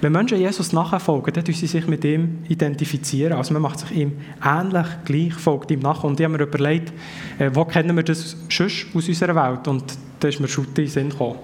wenn 0.00 0.12
Menschen 0.12 0.38
Jesus 0.38 0.72
nachfolgen, 0.72 1.32
dann 1.32 1.44
sie 1.46 1.66
sich 1.66 1.86
mit 1.86 2.04
ihm 2.04 2.38
identifizieren. 2.48 3.32
Also 3.32 3.52
man 3.52 3.62
macht 3.62 3.80
sich 3.80 3.92
ihm 3.92 4.12
ähnlich, 4.44 4.86
gleich, 5.04 5.34
folgt 5.34 5.70
ihm 5.70 5.80
nach. 5.80 6.04
Und 6.04 6.20
ich 6.20 6.24
habe 6.24 6.36
mir 6.36 6.44
überlegt, 6.44 6.92
äh, 7.38 7.50
wo 7.52 7.64
kennen 7.64 7.96
wir 7.96 8.02
das 8.02 8.36
schon 8.48 8.66
aus 8.66 9.08
unserer 9.08 9.34
Welt? 9.34 9.66
Und 9.68 9.84
da 10.20 10.28
ist 10.28 10.40
mir 10.40 10.48
schon 10.48 10.64
in 10.66 10.74
den 10.74 10.88
Sinn 10.88 11.10
gekommen. 11.10 11.38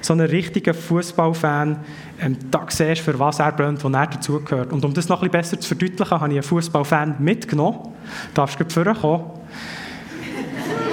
So 0.00 0.12
ein 0.12 0.20
richtiger 0.20 0.74
Fußballfan, 0.74 1.78
ähm, 2.20 2.36
da 2.50 2.66
siehst 2.68 3.00
du, 3.00 3.12
für 3.12 3.18
was 3.18 3.38
er 3.38 3.52
brennt, 3.52 3.82
wo 3.82 3.88
er 3.88 4.06
dazugehört. 4.06 4.72
Und 4.72 4.84
um 4.84 4.94
das 4.94 5.08
noch 5.08 5.22
ein 5.22 5.30
bisschen 5.30 5.56
besser 5.56 5.60
zu 5.60 5.68
verdeutlichen, 5.68 6.10
habe 6.10 6.28
ich 6.28 6.34
einen 6.34 6.42
Fußballfan 6.42 7.16
mitgenommen. 7.18 7.78
Darfst 8.34 8.58
du 8.60 8.64
vorkommen? 8.68 9.36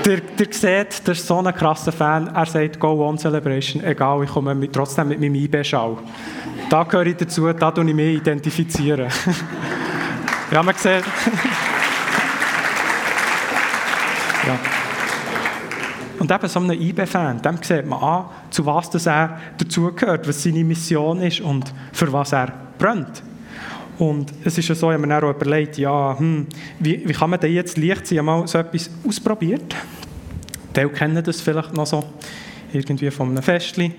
der, 0.06 0.18
der 0.18 0.48
sieht, 0.52 1.08
das 1.08 1.20
ist 1.20 1.28
so 1.28 1.38
ein 1.38 1.54
krasser 1.54 1.92
Fan, 1.92 2.28
er 2.34 2.46
sagt 2.46 2.80
Go 2.80 3.08
On 3.08 3.18
Celebration, 3.18 3.84
egal, 3.84 4.24
ich 4.24 4.30
komme 4.30 4.54
mit, 4.54 4.74
trotzdem 4.74 5.08
mit 5.10 5.20
meinem 5.20 5.36
IB-Schau. 5.36 5.98
Da 6.74 6.82
gehöre 6.86 7.06
ich 7.06 7.18
dazu, 7.18 7.54
da 7.54 7.70
tue 7.70 7.88
ich 7.88 7.94
mich 7.94 8.18
identifizieren. 8.18 9.08
ja, 10.52 10.64
man 10.64 10.74
sieht. 10.74 11.04
ja. 14.48 14.60
Und 16.18 16.32
eben 16.32 16.48
so 16.48 16.60
einem 16.60 16.82
IB-Fan, 16.82 17.44
dem 17.44 17.58
sieht 17.62 17.86
man 17.86 18.02
an, 18.02 18.26
zu 18.50 18.66
was 18.66 18.90
das 18.90 19.06
er 19.06 19.40
dazugehört, 19.56 20.28
was 20.28 20.42
seine 20.42 20.64
Mission 20.64 21.22
ist 21.22 21.42
und 21.42 21.72
für 21.92 22.12
was 22.12 22.32
er 22.32 22.52
brennt. 22.80 23.22
Und 24.00 24.34
es 24.44 24.58
ist 24.58 24.68
ja 24.68 24.74
so, 24.74 24.90
ich 24.90 24.98
habe 24.98 25.06
mir 25.06 25.24
auch 25.24 25.30
überlegt, 25.30 25.78
ja, 25.78 26.18
hm, 26.18 26.48
wie, 26.80 27.08
wie 27.08 27.14
kann 27.14 27.30
man 27.30 27.40
denn 27.40 27.54
jetzt 27.54 27.78
Licht 27.78 28.08
sein? 28.08 28.16
Ich 28.16 28.18
habe 28.18 28.26
mal 28.26 28.48
so 28.48 28.58
etwas 28.58 28.90
ausprobiert. 29.08 29.76
Die 30.76 30.88
kennen 30.88 31.24
das 31.24 31.40
vielleicht 31.40 31.76
noch 31.76 31.86
so, 31.86 32.04
irgendwie 32.72 33.12
von 33.12 33.30
einem 33.30 33.44
Festchen. 33.44 33.94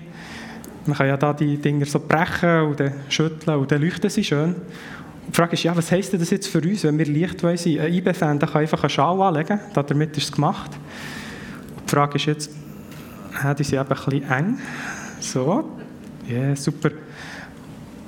Man 0.85 0.97
kann 0.97 1.07
ja 1.07 1.17
da 1.17 1.33
die 1.33 1.57
Dinger 1.57 1.85
so 1.85 1.99
brechen 1.99 2.61
und 2.61 2.81
schütteln 3.09 3.57
und 3.57 3.71
dann 3.71 3.81
leuchten 3.81 4.09
sie 4.09 4.23
schön. 4.23 4.55
Die 5.27 5.31
Frage 5.31 5.53
ist, 5.53 5.63
ja, 5.63 5.75
was 5.75 5.91
heisst 5.91 6.13
das 6.13 6.29
jetzt 6.29 6.47
für 6.47 6.61
uns, 6.61 6.83
wenn 6.83 6.97
wir 6.99 7.05
Licht 7.05 7.41
wollen 7.41 7.57
sein? 7.57 7.79
Ein 7.79 7.93
IB-Fan 7.93 8.37
kann 8.37 8.61
einfach 8.61 8.83
einen 8.83 8.89
Schal 8.89 9.19
anlegen, 9.21 9.59
damit 9.73 10.15
ist 10.17 10.25
es 10.25 10.31
gemacht. 10.31 10.71
Die 11.83 11.89
Frage 11.89 12.15
ist 12.17 12.25
jetzt, 12.25 12.51
die 13.57 13.63
sind 13.63 13.79
eben 13.79 13.89
ein 13.89 13.95
bisschen 13.95 14.31
eng. 14.31 14.57
So, 15.19 15.71
ja, 16.27 16.35
yeah, 16.35 16.55
super. 16.55 16.91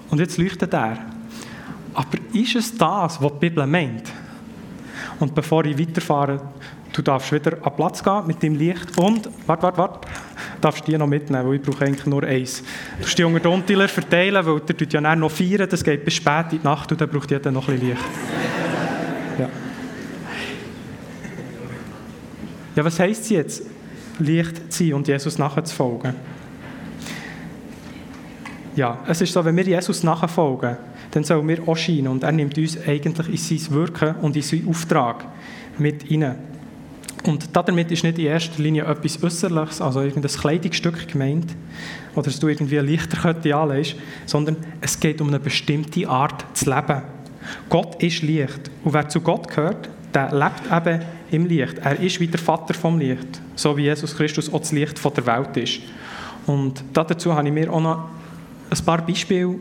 Und 0.09 0.19
jetzt 0.19 0.37
leuchtet 0.37 0.73
er. 0.73 0.97
Aber 1.93 2.17
ist 2.33 2.55
es 2.55 2.77
das, 2.77 3.21
was 3.21 3.31
die 3.33 3.39
Bibel 3.39 3.65
meint? 3.65 4.11
Und 5.19 5.33
bevor 5.33 5.65
ich 5.65 5.79
weiterfahre, 5.79 6.39
du 6.93 7.01
darfst 7.01 7.31
wieder 7.31 7.57
an 7.65 7.75
Platz 7.75 8.03
gehen 8.03 8.27
mit 8.27 8.43
dem 8.43 8.53
Licht 8.53 8.95
und, 8.99 9.29
warte, 9.47 9.63
warte, 9.63 9.77
warte, 9.77 10.06
darfst 10.61 10.87
die 10.87 10.97
noch 10.97 11.07
mitnehmen, 11.07 11.47
weil 11.47 11.55
ich 11.55 11.61
brauche 11.61 11.85
eigentlich 11.85 12.05
nur 12.05 12.23
eins. 12.23 12.63
Du 12.97 13.03
musst 13.03 13.17
die 13.17 13.23
unter 13.23 13.59
den 13.59 13.87
verteilen, 13.87 14.45
weil 14.45 14.59
der 14.61 14.77
tut 14.77 14.93
ja 14.93 15.15
noch 15.15 15.31
feiern, 15.31 15.67
das 15.69 15.83
geht 15.83 16.03
bis 16.03 16.15
spät 16.15 16.51
in 16.51 16.59
die 16.59 16.63
Nacht 16.63 16.91
und 16.91 16.99
dann 16.99 17.09
braucht 17.09 17.29
jeder 17.31 17.51
noch 17.51 17.67
ein 17.67 17.75
bisschen 17.75 17.89
Licht. 17.89 18.05
Ja. 19.39 19.49
Ja, 22.75 22.85
was 22.85 22.99
heisst 22.99 23.23
es 23.23 23.29
jetzt, 23.29 23.63
Licht 24.19 24.71
zu 24.71 24.83
sein 24.83 24.93
und 24.93 25.07
Jesus 25.07 25.37
nachzufolgen? 25.37 26.13
Ja, 28.75 28.99
es 29.07 29.21
ist 29.21 29.33
so, 29.33 29.43
wenn 29.43 29.57
wir 29.57 29.63
Jesus 29.63 30.03
nachfolgen, 30.03 30.77
dann 31.09 31.23
sollen 31.23 31.47
wir 31.47 31.67
auch 31.67 31.75
scheinen. 31.75 32.09
Und 32.09 32.23
er 32.23 32.31
nimmt 32.31 32.55
uns 32.57 32.77
eigentlich 32.87 33.29
in 33.51 33.59
sein 33.59 33.75
Wirken 33.75 34.15
und 34.17 34.35
in 34.35 34.43
seinen 34.43 34.67
Auftrag 34.67 35.25
mit 35.79 36.03
hinein. 36.03 36.35
Und 37.27 37.49
damit 37.57 37.91
ist 37.91 38.05
nicht 38.05 38.19
in 38.19 38.27
erster 38.27 38.63
Linie 38.63 38.85
etwas 38.85 39.21
Äußerliches, 39.21 39.81
also 39.81 39.99
irgendein 39.99 40.31
Kleidungsstück 40.31 41.09
gemeint, 41.09 41.53
oder 42.15 42.23
dass 42.23 42.39
du 42.39 42.47
irgendwie 42.47 42.77
Lichterkette 42.77 43.53
anlegst, 43.53 43.95
sondern 44.25 44.55
es 44.79 44.97
geht 44.97 45.19
um 45.19 45.27
eine 45.27 45.39
bestimmte 45.39 46.07
Art 46.07 46.45
zu 46.53 46.69
leben. 46.69 47.01
Gott 47.69 48.01
ist 48.01 48.21
Licht. 48.21 48.71
Und 48.81 48.93
wer 48.93 49.09
zu 49.09 49.19
Gott 49.19 49.49
gehört, 49.49 49.89
der 50.13 50.31
lebt 50.33 50.71
eben 50.71 51.01
im 51.31 51.45
Licht. 51.47 51.79
Er 51.79 51.99
ist 51.99 52.17
wie 52.21 52.27
der 52.27 52.39
Vater 52.39 52.73
vom 52.73 52.97
Licht, 52.97 53.41
so 53.55 53.75
wie 53.75 53.83
Jesus 53.83 54.15
Christus 54.15 54.51
auch 54.51 54.59
das 54.59 54.71
Licht 54.71 54.97
von 54.97 55.13
der 55.13 55.25
Welt 55.25 55.57
ist. 55.57 55.79
Und 56.45 56.81
dazu 56.93 57.35
habe 57.35 57.45
ich 57.45 57.53
mir 57.53 57.71
auch 57.73 57.81
noch 57.81 58.09
ein 58.69 58.85
paar 58.85 59.05
Beispiele 59.05 59.55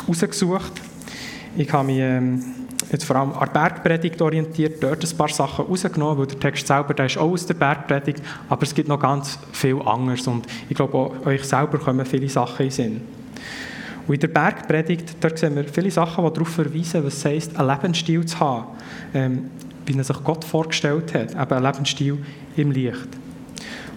herausgesucht. 0.00 0.72
Ich 1.56 1.72
habe 1.72 1.86
mich 1.86 1.98
ähm, 1.98 2.44
jetzt 2.90 3.04
vor 3.04 3.16
allem 3.16 3.32
an 3.32 3.48
der 3.52 3.60
Bergpredigt 3.60 4.20
orientiert, 4.22 4.82
dort 4.82 5.04
ein 5.04 5.16
paar 5.16 5.28
Sachen 5.28 5.66
rausgenommen, 5.66 6.18
weil 6.18 6.26
der 6.26 6.38
Text 6.38 6.66
selber 6.66 6.94
der 6.94 7.06
ist 7.06 7.18
auch 7.18 7.30
aus 7.30 7.46
der 7.46 7.54
Bergpredigt, 7.54 8.22
aber 8.48 8.62
es 8.62 8.74
gibt 8.74 8.88
noch 8.88 9.00
ganz 9.00 9.38
viel 9.52 9.80
anderes 9.82 10.26
und 10.26 10.46
ich 10.68 10.76
glaube, 10.76 10.96
auch 10.96 11.26
euch 11.26 11.44
selber 11.44 11.78
kommen 11.78 12.06
viele 12.06 12.28
Sachen 12.28 12.66
in 12.66 12.70
Sinn. 12.70 13.00
Und 14.06 14.14
in 14.14 14.20
der 14.20 14.28
Bergpredigt, 14.28 15.16
dort 15.20 15.38
sehen 15.38 15.56
wir 15.56 15.64
viele 15.64 15.90
Sachen, 15.90 16.24
die 16.24 16.32
darauf 16.32 16.48
verweisen, 16.48 17.04
was 17.04 17.14
es 17.14 17.24
heisst, 17.24 17.58
einen 17.58 17.68
Lebensstil 17.68 18.24
zu 18.24 18.38
haben, 18.38 18.66
ähm, 19.12 19.50
wie 19.84 19.96
er 19.96 20.04
sich 20.04 20.22
Gott 20.22 20.44
vorgestellt 20.44 21.12
hat, 21.12 21.32
eben 21.32 21.52
ein 21.52 21.62
Lebensstil 21.62 22.18
im 22.56 22.70
Licht. 22.70 23.08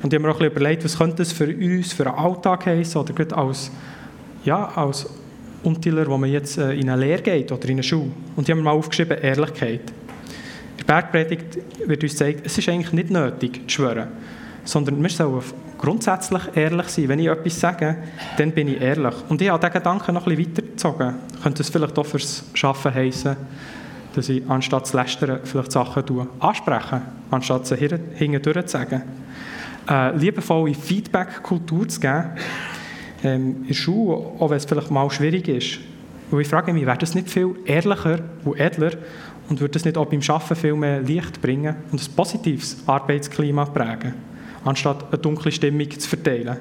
Und 0.02 0.14
ich 0.14 0.18
habe 0.18 0.28
mir 0.28 0.34
auch 0.34 0.40
ein 0.40 0.40
bisschen 0.40 0.52
überlegt, 0.52 0.84
was 0.86 0.98
könnte 0.98 1.18
das 1.18 1.32
für 1.32 1.48
uns, 1.48 1.94
für 1.94 2.08
einen 2.08 2.16
Alltag 2.16 2.66
heißen, 2.66 3.00
oder 3.00 3.14
gerade 3.14 3.38
als, 3.38 3.70
ja, 4.46 4.70
als 4.76 5.08
Untiler, 5.64 6.08
wo 6.08 6.18
man 6.18 6.30
jetzt 6.30 6.58
äh, 6.58 6.74
in 6.74 6.90
eine 6.90 7.02
Lehre 7.02 7.22
geht 7.22 7.52
oder 7.52 7.66
in 7.66 7.76
eine 7.76 7.84
Schule. 7.84 8.12
Und 8.36 8.48
die 8.48 8.52
haben 8.52 8.62
mal 8.62 8.72
aufgeschrieben, 8.72 9.18
Ehrlichkeit. 9.18 9.82
In 10.78 10.78
der 10.78 10.84
Bergpredigt 10.86 11.60
wird 11.86 12.04
uns 12.04 12.14
gesagt, 12.14 12.42
es 12.46 12.58
ist 12.58 12.70
eigentlich 12.70 12.94
nicht 12.94 13.10
nötig 13.10 13.62
zu 13.68 13.76
schwören, 13.76 14.08
sondern 14.64 15.02
wir 15.02 15.10
sollen 15.10 15.44
grundsätzlich 15.78 16.44
ehrlich 16.56 16.88
sein. 16.88 17.08
Wenn 17.10 17.20
ich 17.20 17.28
etwas 17.28 17.60
sage, 17.60 17.98
dann 18.38 18.52
bin 18.52 18.68
ich 18.68 18.82
ehrlich. 18.82 19.16
Und 19.30 19.42
ich 19.42 19.50
habe 19.50 19.60
diesen 19.60 19.74
Gedanken 19.74 20.14
noch 20.14 20.28
ein 20.28 20.36
bisschen 20.36 20.56
weitergezogen. 20.56 21.16
Könnte 21.42 21.62
es 21.64 21.70
vielleicht 21.70 21.98
auch 21.98 22.06
fürs 22.06 22.44
Schaffen 22.54 22.94
heißen, 22.94 23.36
dass 24.16 24.30
ich 24.30 24.44
anstatt 24.50 24.88
zu 24.88 24.98
lästern 24.98 25.40
vielleicht 25.44 25.72
Sachen 25.72 26.06
tue, 26.06 26.28
ansprechen, 26.40 27.02
anstatt 27.32 27.68
sie 27.68 27.76
hinten 27.76 28.44
zu 28.44 28.68
sagen. 28.68 29.04
Eine 29.86 30.18
liebevolle 30.18 30.74
Feedback-Kultur 30.74 31.88
zu 31.88 32.00
geben, 32.00 32.32
ähm, 33.24 33.58
in 33.62 33.68
der 33.68 33.74
Schule, 33.74 34.16
auch 34.40 34.50
wenn 34.50 34.58
es 34.58 34.66
vielleicht 34.66 34.92
mal 34.92 35.10
schwierig 35.10 35.48
ist. 35.48 35.80
Und 36.32 36.40
ich 36.40 36.48
frage 36.48 36.74
mich, 36.74 36.86
wäre 36.86 36.98
das 36.98 37.16
nicht 37.16 37.30
viel 37.30 37.56
ehrlicher 37.66 38.20
und 38.46 38.60
edler 38.60 38.92
und 39.50 39.60
würde 39.60 39.74
das 39.74 39.86
nicht 39.86 39.98
auch 39.98 40.06
beim 40.06 40.22
Arbeiten 40.28 40.56
viel 40.56 40.76
mehr 40.76 41.02
Licht 41.02 41.42
bringen 41.42 41.76
und 41.92 42.02
ein 42.02 42.16
positives 42.16 42.78
Arbeitsklima 42.86 43.66
prägen, 43.66 44.14
anstatt 44.64 45.06
eine 45.12 45.18
dunkle 45.18 45.52
Stimmung 45.52 45.90
zu 45.90 46.08
verteilen? 46.08 46.58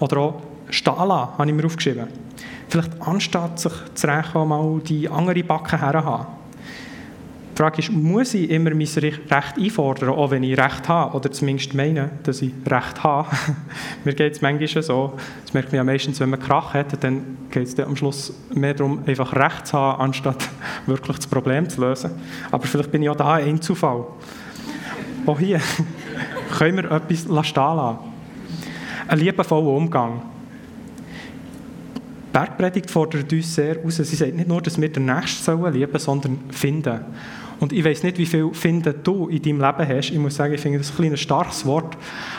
Oder 0.00 0.16
auch 0.18 0.42
Stala 0.70 1.34
habe 1.38 1.48
ich 1.48 1.54
mir 1.54 1.64
aufgeschrieben. 1.64 2.08
Vielleicht 2.68 3.00
anstatt 3.00 3.58
sich 3.58 3.72
zu 3.94 4.06
rächen, 4.06 4.48
mal 4.48 4.80
die 4.80 5.08
andere 5.08 5.42
Backe 5.42 5.80
herhaben. 5.80 6.37
Die 7.58 7.62
Frage 7.64 7.80
ist, 7.80 7.90
muss 7.90 8.34
ich 8.34 8.50
immer 8.50 8.70
mein 8.70 8.86
Recht 8.86 9.32
einfordern, 9.32 10.10
auch 10.10 10.30
wenn 10.30 10.44
ich 10.44 10.56
Recht 10.56 10.88
habe, 10.88 11.16
oder 11.16 11.32
zumindest 11.32 11.74
meine, 11.74 12.08
dass 12.22 12.40
ich 12.40 12.52
Recht 12.64 13.02
habe. 13.02 13.26
Mir 14.04 14.14
geht 14.14 14.34
es 14.34 14.40
manchmal 14.40 14.80
so, 14.84 15.14
das 15.44 15.54
merkt 15.54 15.72
man 15.72 15.78
ja 15.78 15.82
meistens, 15.82 16.20
wenn 16.20 16.30
man 16.30 16.38
Krach 16.38 16.72
hat, 16.72 17.02
dann 17.02 17.36
geht 17.50 17.66
es 17.66 17.76
am 17.80 17.96
Schluss 17.96 18.32
mehr 18.54 18.74
darum, 18.74 19.02
einfach 19.04 19.34
Recht 19.34 19.66
zu 19.66 19.76
haben, 19.76 20.00
anstatt 20.02 20.48
wirklich 20.86 21.16
das 21.16 21.26
Problem 21.26 21.68
zu 21.68 21.80
lösen. 21.80 22.12
Aber 22.52 22.64
vielleicht 22.64 22.92
bin 22.92 23.02
ich 23.02 23.10
auch 23.10 23.16
da 23.16 23.32
ein 23.32 23.60
Zufall. 23.60 24.04
Auch 25.26 25.40
hier 25.40 25.60
können 26.58 26.76
wir 26.76 26.92
etwas 26.92 27.48
stehen 27.48 27.76
lassen. 27.76 27.98
Ein 29.08 29.18
liebevoller 29.18 29.66
Umgang. 29.66 30.22
Bergpredigt 32.32 32.88
fordert 32.88 33.32
uns 33.32 33.52
sehr 33.52 33.84
aus. 33.84 33.96
Sie 33.96 34.14
sagt 34.14 34.36
nicht 34.36 34.46
nur, 34.46 34.62
dass 34.62 34.80
wir 34.80 34.92
den 34.92 35.06
Nächsten 35.06 35.72
lieben 35.72 35.98
sollen, 35.98 36.20
sondern 36.20 36.38
finden. 36.50 37.00
Und 37.60 37.72
ich 37.72 37.84
weiß 37.84 38.02
nicht, 38.04 38.18
wie 38.18 38.26
viel 38.26 38.52
Finden 38.52 38.94
du 39.02 39.28
in 39.28 39.42
deinem 39.42 39.60
Leben 39.60 39.88
hast. 39.88 40.10
Ich 40.10 40.18
muss 40.18 40.36
sagen, 40.36 40.54
ich 40.54 40.60
finde 40.60 40.78
das 40.78 40.90
ein 40.90 40.96
kleines 40.96 41.20
starkes 41.20 41.66
Wort. 41.66 41.96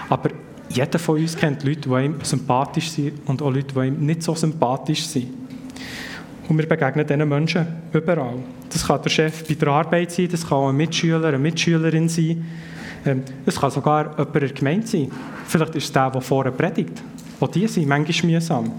Aber 0.10 0.30
jeder 0.70 1.00
von 1.00 1.20
uns 1.20 1.36
kennt 1.36 1.64
Leute, 1.64 1.90
die 1.90 2.06
ihm 2.06 2.16
sympathisch 2.24 2.90
sind 2.92 3.28
und 3.28 3.42
auch 3.42 3.52
Leute, 3.52 3.74
die 3.74 3.88
ihm 3.88 4.06
nicht 4.06 4.24
so 4.24 4.36
sympathisch 4.36 5.06
sind. 5.06 5.28
Und 6.48 6.58
wir 6.58 6.68
begegnen 6.68 7.06
diesen 7.06 7.30
Menschen 7.30 7.68
überall. 7.94 8.38
Das 8.70 8.86
kann 8.86 9.02
der 9.02 9.10
Chef 9.10 9.48
bei 9.48 9.54
der 9.54 9.68
Arbeit 9.68 10.12
sein, 10.12 10.30
das 10.32 10.48
kann 10.48 10.58
auch 10.58 10.70
ein 10.70 10.78
Mitschüler, 10.78 11.28
eine 11.28 11.38
Mitschülerin 11.38 12.10
sein. 12.10 12.46
Ähm, 13.06 13.24
es 13.46 13.60
kann 13.60 13.72
sogar 13.72 14.18
jemand 14.18 14.36
in 14.36 14.40
der 14.42 14.50
Gemeinde 14.50 14.88
sein. 14.88 15.12
Vielleicht 15.48 15.76
ist 15.76 15.86
es 15.86 15.92
der, 15.92 16.10
der 16.10 16.22
vorher 16.22 16.52
predigt. 16.52 17.02
Auch 17.40 17.48
die 17.48 17.68
sind 17.68 17.88
manchmal 17.88 18.32
mühsam. 18.32 18.72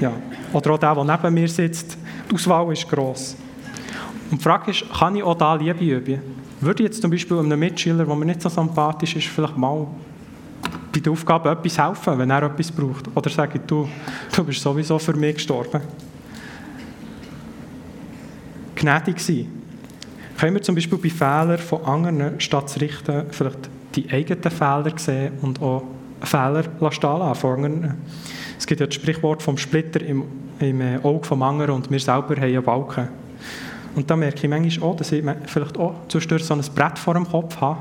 Ja. 0.00 0.12
Oder 0.52 0.70
auch 0.72 0.78
der, 0.78 0.94
der 0.94 1.04
neben 1.04 1.34
mir 1.34 1.48
sitzt. 1.48 1.96
Die 2.30 2.34
Auswahl 2.34 2.72
ist 2.72 2.88
gross. 2.88 3.36
Und 4.32 4.38
die 4.38 4.44
Frage 4.44 4.70
ist, 4.70 4.84
kann 4.98 5.14
ich 5.14 5.22
auch 5.22 5.36
da 5.36 5.54
Liebe 5.54 5.84
üben? 5.84 6.22
Würde 6.58 6.82
ich 6.82 6.88
jetzt 6.88 7.02
zum 7.02 7.10
Beispiel 7.10 7.38
einem 7.38 7.58
Mitschüler, 7.58 8.06
der 8.06 8.16
mir 8.16 8.24
nicht 8.24 8.40
so 8.40 8.48
sympathisch 8.48 9.14
ist, 9.14 9.26
vielleicht 9.26 9.58
mal 9.58 9.86
bei 10.90 11.00
der 11.00 11.12
Aufgabe 11.12 11.50
etwas 11.50 11.78
helfen, 11.78 12.18
wenn 12.18 12.30
er 12.30 12.44
etwas 12.44 12.72
braucht? 12.72 13.14
Oder 13.14 13.28
sage 13.28 13.58
ich, 13.58 13.66
du, 13.66 13.86
du 14.34 14.44
bist 14.44 14.62
sowieso 14.62 14.98
für 14.98 15.12
mich 15.12 15.34
gestorben? 15.34 15.82
Gnädig 18.74 19.20
sein. 19.20 19.48
Können 20.38 20.54
wir 20.54 20.62
zum 20.62 20.76
Beispiel 20.76 20.96
bei 20.96 21.10
Fehlern 21.10 21.58
von 21.58 21.84
anderen, 21.84 22.40
statt 22.40 22.70
zu 22.70 22.80
richten, 22.80 23.26
vielleicht 23.30 23.68
die 23.94 24.08
eigenen 24.08 24.50
Fehler 24.50 24.92
sehen 24.96 25.32
und 25.42 25.60
auch 25.60 25.84
Fehler 26.22 26.64
stehen 26.90 27.18
lassen? 27.18 27.94
Es 28.58 28.66
gibt 28.66 28.80
ja 28.80 28.86
das 28.86 28.94
Sprichwort 28.94 29.42
vom 29.42 29.58
Splitter 29.58 30.00
im, 30.00 30.24
im 30.58 30.80
Auge 31.02 31.26
vom 31.26 31.42
anderen 31.42 31.72
und 31.72 31.90
wir 31.90 32.00
selber 32.00 32.34
haben 32.36 32.44
einen 32.44 32.62
Balken. 32.62 33.21
Und 33.94 34.10
da 34.10 34.16
merke 34.16 34.38
ich 34.44 34.48
manchmal 34.48 34.90
auch, 34.90 34.96
dass 34.96 35.12
ich 35.12 35.24
vielleicht 35.46 35.78
auch 35.78 35.94
zwischendurch 36.08 36.44
so 36.44 36.54
ein 36.54 36.62
Brett 36.74 36.98
vor 36.98 37.14
dem 37.14 37.28
Kopf 37.28 37.60
habe 37.60 37.80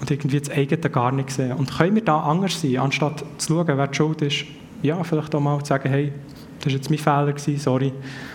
und 0.00 0.10
irgendwie 0.10 0.40
das 0.40 0.50
eigene 0.50 0.90
gar 0.90 1.12
nicht 1.12 1.30
sehe. 1.30 1.54
Und 1.54 1.76
können 1.76 1.94
wir 1.94 2.04
da 2.04 2.20
anders 2.20 2.60
sein, 2.60 2.78
anstatt 2.78 3.24
zu 3.38 3.54
schauen, 3.54 3.66
wer 3.66 3.86
die 3.86 3.96
Schuld 3.96 4.22
ist? 4.22 4.44
Ja, 4.82 5.02
vielleicht 5.04 5.34
auch 5.34 5.40
mal 5.40 5.58
zu 5.60 5.66
sagen, 5.66 5.88
hey, 5.88 6.12
das 6.58 6.66
war 6.66 6.72
jetzt 6.72 6.90
mein 6.90 6.98
Fehler, 6.98 7.32
gewesen, 7.32 7.58
sorry. 7.58 7.92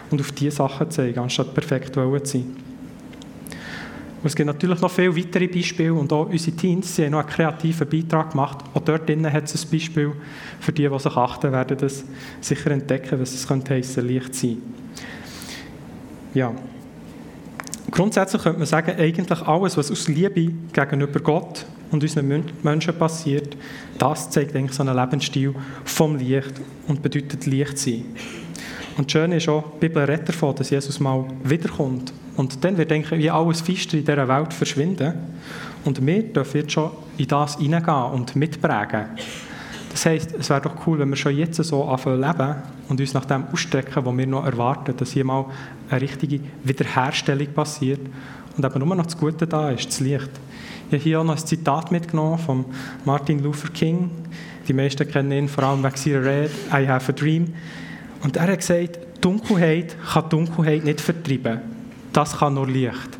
Und 0.09 0.21
auf 0.21 0.31
diese 0.31 0.51
Sachen 0.51 0.89
zu 0.89 0.97
zeigen, 0.97 1.19
anstatt 1.19 1.53
perfekt 1.53 1.93
zu 1.93 2.19
sein. 2.23 2.45
Und 4.21 4.27
es 4.27 4.35
gibt 4.35 4.47
natürlich 4.47 4.79
noch 4.79 4.91
viele 4.91 5.15
weitere 5.15 5.47
Beispiele 5.47 5.93
und 5.95 6.13
auch 6.13 6.29
unsere 6.29 6.55
Teams 6.55 6.95
sie 6.95 7.05
haben 7.05 7.11
noch 7.11 7.21
einen 7.21 7.29
kreativen 7.29 7.89
Beitrag 7.89 8.31
gemacht. 8.31 8.59
Auch 8.71 8.81
dort 8.81 9.09
drinnen 9.09 9.31
hat 9.33 9.45
es 9.45 9.65
ein 9.65 9.71
Beispiel 9.71 10.11
für 10.59 10.71
die, 10.71 10.87
die 10.87 10.99
sich 10.99 11.17
achten, 11.17 11.51
werden 11.51 11.77
das 11.77 12.05
sicher 12.39 12.69
entdecken, 12.69 13.19
was 13.19 13.33
es 13.33 13.47
könnte 13.47 13.73
heissen, 13.73 14.07
leicht 14.07 14.35
sein. 14.35 14.57
Ja, 16.35 16.53
Grundsätzlich 17.91 18.41
könnte 18.41 18.59
man 18.59 18.67
sagen, 18.67 18.95
eigentlich 18.97 19.41
alles, 19.41 19.75
was 19.75 19.91
aus 19.91 20.07
Liebe 20.07 20.53
gegenüber 20.71 21.19
Gott 21.19 21.65
und 21.91 22.01
unseren 22.01 22.45
Menschen 22.63 22.97
passiert, 22.97 23.57
das 23.97 24.29
zeigt 24.29 24.55
eigentlich 24.55 24.71
so 24.71 24.83
einen 24.83 24.95
Lebensstil 24.95 25.53
vom 25.83 26.15
Licht 26.15 26.53
und 26.87 27.01
bedeutet 27.01 27.45
Licht 27.45 27.77
sein. 27.77 28.05
Und 28.97 29.05
das 29.05 29.11
Schöne 29.11 29.37
ist 29.37 29.49
auch, 29.49 29.63
die 29.73 29.87
Bibel 29.87 30.03
redet 30.03 30.29
davon, 30.29 30.55
dass 30.55 30.69
Jesus 30.69 30.99
mal 31.01 31.25
wiederkommt. 31.43 32.13
Und 32.37 32.63
dann 32.63 32.77
wird 32.77 32.91
eigentlich 32.93 33.19
wie 33.19 33.29
alles 33.29 33.61
Fister 33.61 33.97
in 33.97 34.05
dieser 34.05 34.27
Welt 34.27 34.53
verschwinden. 34.53 35.13
Und 35.83 36.05
wir 36.05 36.23
dürfen 36.23 36.61
jetzt 36.61 36.71
schon 36.71 36.91
in 37.17 37.27
das 37.27 37.57
hineingehen 37.57 38.11
und 38.11 38.35
mitprägen. 38.35 39.05
Das 39.91 40.05
heisst, 40.05 40.33
es 40.33 40.49
wäre 40.49 40.61
doch 40.61 40.87
cool, 40.87 40.99
wenn 40.99 41.09
wir 41.09 41.17
schon 41.17 41.35
jetzt 41.35 41.61
so 41.61 41.83
anfangen 41.83 42.21
leben 42.21 42.55
und 42.91 42.99
uns 42.99 43.13
nach 43.13 43.23
dem 43.23 43.45
ausstrecken, 43.53 44.05
was 44.05 44.17
wir 44.17 44.27
noch 44.27 44.45
erwarten, 44.45 44.93
dass 44.97 45.13
hier 45.13 45.23
mal 45.23 45.45
eine 45.89 46.01
richtige 46.01 46.41
Wiederherstellung 46.65 47.47
passiert 47.47 48.01
und 48.57 48.65
eben 48.65 48.79
nur 48.85 48.95
noch 48.97 49.05
das 49.05 49.17
Gute 49.17 49.47
da 49.47 49.71
ist, 49.71 49.87
das 49.87 50.01
Licht. 50.01 50.29
Ich 50.87 50.93
habe 50.95 50.97
hier 50.97 51.21
auch 51.21 51.23
noch 51.23 51.37
ein 51.37 51.47
Zitat 51.47 51.89
mitgenommen 51.89 52.37
von 52.37 52.65
Martin 53.05 53.41
Luther 53.41 53.69
King. 53.69 54.11
Die 54.67 54.73
meisten 54.73 55.09
kennen 55.09 55.31
ihn 55.31 55.47
vor 55.47 55.63
allem 55.63 55.81
wegen 55.81 55.95
seiner 55.95 56.25
Rede 56.25 56.51
«I 56.73 56.85
have 56.85 57.13
a 57.13 57.15
dream». 57.15 57.53
Und 58.23 58.35
er 58.35 58.51
hat 58.51 58.59
gesagt, 58.59 58.99
Dunkelheit 59.21 59.95
kann 60.11 60.29
Dunkelheit 60.29 60.83
nicht 60.83 60.99
vertreiben. 60.99 61.61
Das 62.11 62.37
kann 62.37 62.55
nur 62.55 62.67
Licht. 62.67 63.17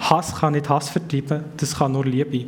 Hass 0.00 0.34
kann 0.34 0.54
nicht 0.54 0.68
Hass 0.68 0.88
vertreiben, 0.88 1.44
das 1.56 1.78
kann 1.78 1.92
nur 1.92 2.04
Liebe. 2.04 2.46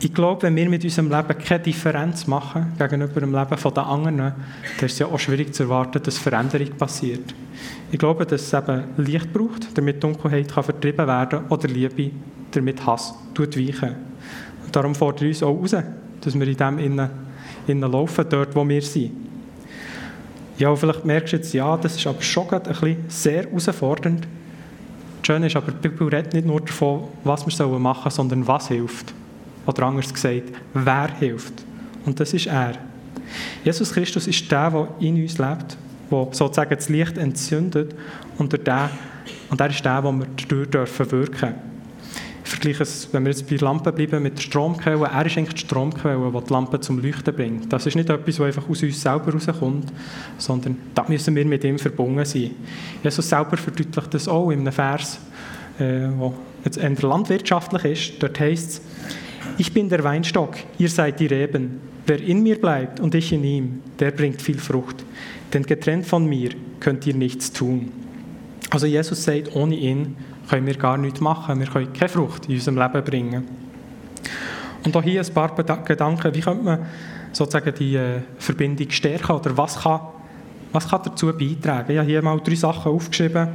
Ich 0.00 0.14
glaube, 0.14 0.42
wenn 0.42 0.54
wir 0.54 0.68
mit 0.68 0.84
unserem 0.84 1.10
Leben 1.10 1.38
keine 1.38 1.60
Differenz 1.60 2.28
machen 2.28 2.72
gegenüber 2.78 3.20
dem 3.20 3.34
Leben 3.34 3.74
der 3.74 3.86
anderen, 3.86 4.16
dann 4.16 4.34
ist 4.80 4.92
es 4.92 4.98
ja 5.00 5.06
auch 5.06 5.18
schwierig 5.18 5.52
zu 5.52 5.64
erwarten, 5.64 6.00
dass 6.00 6.18
Veränderung 6.18 6.70
passiert. 6.78 7.34
Ich 7.90 7.98
glaube, 7.98 8.24
dass 8.24 8.42
es 8.42 8.52
eben 8.52 8.84
Licht 8.96 9.32
braucht, 9.32 9.76
damit 9.76 10.02
Dunkelheit 10.02 10.52
kann 10.52 10.62
vertrieben 10.62 11.04
werden 11.04 11.40
oder 11.48 11.66
Liebe, 11.66 12.12
damit 12.52 12.86
Hass 12.86 13.12
weichen 13.36 13.96
Und 14.64 14.76
darum 14.76 14.94
fordert 14.94 15.22
uns 15.22 15.42
auch 15.42 15.58
raus, 15.58 15.74
dass 16.20 16.38
wir 16.38 16.46
in 16.46 16.56
dem 16.56 16.78
innen, 16.78 17.10
innen 17.66 17.90
laufen, 17.90 18.24
dort, 18.28 18.54
wo 18.54 18.68
wir 18.68 18.82
sind. 18.82 19.10
Ja, 20.58 20.74
vielleicht 20.76 21.04
merkst 21.04 21.32
du 21.32 21.36
jetzt, 21.38 21.52
ja, 21.54 21.76
das 21.76 21.96
ist 21.96 22.06
aber 22.06 22.22
schon 22.22 22.48
ein 22.50 22.62
bisschen 22.62 23.04
sehr 23.08 23.44
herausfordernd. 23.44 24.22
Das 25.22 25.26
Schöne 25.26 25.46
ist 25.48 25.56
aber, 25.56 25.72
die 25.72 25.88
Bibel 25.88 26.08
redet 26.08 26.34
nicht 26.34 26.46
nur 26.46 26.60
davon, 26.60 27.04
was 27.24 27.46
wir 27.46 27.66
machen 27.80 28.10
sollen, 28.10 28.30
sondern 28.30 28.46
was 28.46 28.68
hilft. 28.68 29.14
Oder 29.68 29.82
anders 29.82 30.12
gesagt, 30.12 30.44
wer 30.72 31.10
hilft. 31.18 31.52
Und 32.06 32.18
das 32.18 32.32
ist 32.32 32.46
er. 32.46 32.72
Jesus 33.62 33.92
Christus 33.92 34.26
ist 34.26 34.50
der, 34.50 34.70
der 34.70 34.88
in 34.98 35.20
uns 35.20 35.36
lebt, 35.36 35.76
der 36.10 36.28
sozusagen 36.32 36.74
das 36.74 36.88
Licht 36.88 37.18
entzündet 37.18 37.94
und, 38.38 38.66
der, 38.66 38.90
und 39.50 39.60
er 39.60 39.68
ist 39.68 39.84
der, 39.84 40.02
wo 40.02 40.10
wir 40.10 40.26
dadurch 40.46 40.98
wirken 40.98 41.10
dürfen. 41.10 41.54
Ich 42.44 42.50
vergleiche 42.50 42.82
es, 42.82 43.12
wenn 43.12 43.24
wir 43.24 43.30
jetzt 43.30 43.46
bei 43.46 43.56
Lampen 43.56 43.94
bleiben, 43.94 44.22
mit 44.22 44.38
der 44.38 44.42
Stromquelle. 44.42 45.04
Er 45.04 45.26
ist 45.26 45.36
eigentlich 45.36 45.60
die 45.60 45.66
Stromquelle, 45.66 46.32
die 46.34 46.46
die 46.46 46.52
Lampe 46.54 46.80
zum 46.80 47.02
Leuchten 47.02 47.34
bringt. 47.34 47.70
Das 47.70 47.84
ist 47.84 47.94
nicht 47.94 48.08
etwas, 48.08 48.40
was 48.40 48.46
einfach 48.46 48.70
aus 48.70 48.82
uns 48.82 49.02
selber 49.02 49.34
rauskommt, 49.34 49.92
sondern 50.38 50.78
da 50.94 51.04
müssen 51.06 51.36
wir 51.36 51.44
mit 51.44 51.62
ihm 51.62 51.78
verbunden 51.78 52.24
sein. 52.24 52.52
Jesus 53.04 53.28
selber 53.28 53.58
verdeutlicht 53.58 54.14
das 54.14 54.28
auch 54.28 54.50
in 54.50 54.60
einem 54.60 54.72
Vers, 54.72 55.18
äh, 55.78 56.08
wo 56.16 56.32
jetzt 56.64 56.78
eher 56.78 56.90
landwirtschaftlich 57.02 57.84
ist. 57.84 58.22
Dort 58.22 58.40
heißt 58.40 58.70
es, 58.70 58.80
ich 59.56 59.72
bin 59.72 59.88
der 59.88 60.04
Weinstock, 60.04 60.56
ihr 60.78 60.88
seid 60.88 61.20
die 61.20 61.26
Reben. 61.26 61.80
Wer 62.06 62.20
in 62.20 62.42
mir 62.42 62.60
bleibt 62.60 63.00
und 63.00 63.14
ich 63.14 63.32
in 63.32 63.44
ihm, 63.44 63.82
der 63.98 64.10
bringt 64.10 64.40
viel 64.40 64.58
Frucht. 64.58 65.04
Denn 65.52 65.62
getrennt 65.62 66.06
von 66.06 66.26
mir 66.26 66.50
könnt 66.80 67.06
ihr 67.06 67.14
nichts 67.14 67.52
tun. 67.52 67.90
Also 68.70 68.86
Jesus 68.86 69.24
sagt, 69.24 69.54
ohne 69.54 69.74
ihn 69.74 70.16
können 70.48 70.66
wir 70.66 70.76
gar 70.76 70.96
nichts 70.96 71.20
machen. 71.20 71.60
Wir 71.60 71.66
können 71.66 71.92
keine 71.92 72.08
Frucht 72.08 72.46
in 72.46 72.54
unserem 72.54 72.78
Leben 72.78 73.04
bringen. 73.04 73.44
Und 74.84 74.96
auch 74.96 75.02
hier 75.02 75.20
ein 75.20 75.34
paar 75.34 75.54
Gedanken, 75.84 76.34
wie 76.34 76.40
könnte 76.40 76.64
man 76.64 76.86
sozusagen 77.32 77.74
die 77.78 77.96
äh, 77.96 78.20
Verbindung 78.38 78.90
stärken 78.90 79.32
oder 79.32 79.56
was 79.56 79.80
kann, 79.80 80.00
was 80.72 80.88
kann 80.88 81.02
dazu 81.04 81.26
beitragen? 81.26 81.92
Ich 81.92 81.98
habe 81.98 82.08
hier 82.08 82.22
mal 82.22 82.40
drei 82.40 82.54
Sachen 82.54 82.92
aufgeschrieben. 82.92 83.48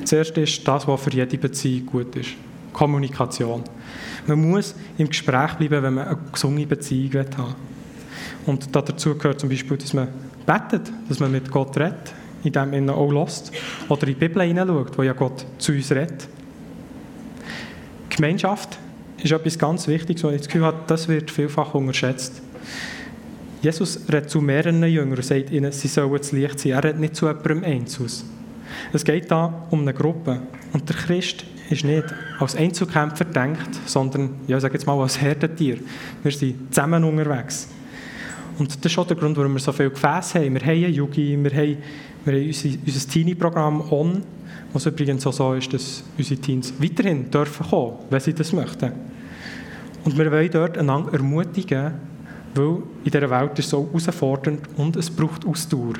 Das 0.00 0.12
erste 0.12 0.40
ist 0.40 0.66
das, 0.66 0.86
was 0.86 1.00
für 1.00 1.10
jede 1.10 1.38
Beziehung 1.38 1.86
gut 1.86 2.16
ist. 2.16 2.30
Kommunikation. 2.72 3.62
Man 4.26 4.50
muss 4.50 4.74
im 4.98 5.08
Gespräch 5.08 5.54
bleiben, 5.54 5.82
wenn 5.82 5.94
man 5.94 6.06
eine 6.06 6.18
gesunde 6.32 6.66
Beziehung 6.66 7.12
will. 7.12 7.26
Und 8.46 8.74
dazu 8.74 9.16
gehört 9.16 9.40
zum 9.40 9.48
Beispiel, 9.48 9.76
dass 9.76 9.92
man 9.92 10.08
betet, 10.46 10.92
dass 11.08 11.20
man 11.20 11.32
mit 11.32 11.50
Gott 11.50 11.76
redet, 11.76 12.12
in 12.44 12.52
dem 12.52 12.70
man 12.70 12.90
auch 12.90 13.10
lässt. 13.10 13.52
Oder 13.88 14.02
in 14.02 14.14
die 14.14 14.20
Bibel 14.20 14.42
hineinschaut, 14.42 14.96
wo 14.96 15.02
ja 15.02 15.12
Gott 15.12 15.44
zu 15.58 15.72
uns 15.72 15.90
redet. 15.90 16.28
Gemeinschaft 18.08 18.78
ist 19.22 19.32
etwas 19.32 19.58
ganz 19.58 19.86
Wichtiges, 19.88 20.24
wo 20.24 20.30
ich 20.30 20.38
das 20.38 20.46
Gefühl 20.46 20.64
habe, 20.64 20.78
das 20.86 21.08
wird 21.08 21.30
vielfach 21.30 21.74
unterschätzt. 21.74 22.42
Jesus 23.62 24.00
redet 24.12 24.28
zu 24.28 24.40
mehreren 24.40 24.82
Jüngern 24.82 25.16
und 25.16 25.24
sagt 25.24 25.50
ihnen, 25.50 25.70
sie 25.70 25.88
sollen 25.88 26.12
das 26.16 26.32
Licht 26.32 26.58
sein. 26.58 26.72
Er 26.72 26.84
redet 26.84 27.00
nicht 27.00 27.14
zu 27.14 27.26
jemandem 27.26 27.62
Einzelnen. 27.62 28.10
Es 28.92 29.04
geht 29.04 29.30
da 29.30 29.66
um 29.70 29.82
eine 29.82 29.94
Gruppe. 29.94 30.42
Und 30.72 30.88
der 30.88 30.96
Christ 30.96 31.44
ist 31.72 31.84
nicht 31.84 32.04
als 32.38 32.54
Einzelkämpfer 32.54 33.24
denkt, 33.24 33.80
sondern, 33.86 34.30
ja, 34.46 34.60
sage 34.60 34.74
jetzt 34.74 34.86
mal, 34.86 35.00
als 35.00 35.20
Herdentier. 35.20 35.78
Wir 36.22 36.32
sind 36.32 36.72
zusammen 36.72 37.04
unterwegs. 37.04 37.68
Und 38.58 38.84
das 38.84 38.92
ist 38.92 38.98
auch 38.98 39.06
der 39.06 39.16
Grund, 39.16 39.36
warum 39.36 39.54
wir 39.54 39.60
so 39.60 39.72
viele 39.72 39.90
Gefäße 39.90 40.40
haben. 40.40 40.54
Wir 40.54 40.60
haben 40.60 40.68
eine 40.70 40.88
Yugi, 40.88 41.38
wir 41.42 41.50
haben, 41.50 41.76
wir 42.24 42.34
haben 42.34 42.46
unser, 42.46 42.68
unser 42.86 43.08
Teenie-Programm 43.08 43.80
ON, 43.90 44.22
was 44.72 44.86
übrigens 44.86 45.26
auch 45.26 45.32
so 45.32 45.54
ist, 45.54 45.72
dass 45.72 46.04
unsere 46.16 46.40
Teens 46.40 46.72
weiterhin 46.78 47.30
dürfen 47.30 47.66
kommen, 47.66 47.94
wenn 48.10 48.20
sie 48.20 48.34
das 48.34 48.52
möchten. 48.52 48.92
Und 50.04 50.18
wir 50.18 50.30
wollen 50.30 50.50
dort 50.50 50.78
einander 50.78 51.12
ermutigen, 51.12 51.92
weil 52.54 52.82
in 53.04 53.10
dieser 53.10 53.30
Welt 53.30 53.58
ist 53.58 53.66
es 53.66 53.70
so 53.70 53.86
herausfordernd 53.86 54.60
und 54.76 54.96
es 54.96 55.10
braucht 55.10 55.46
Ausdauer. 55.46 55.94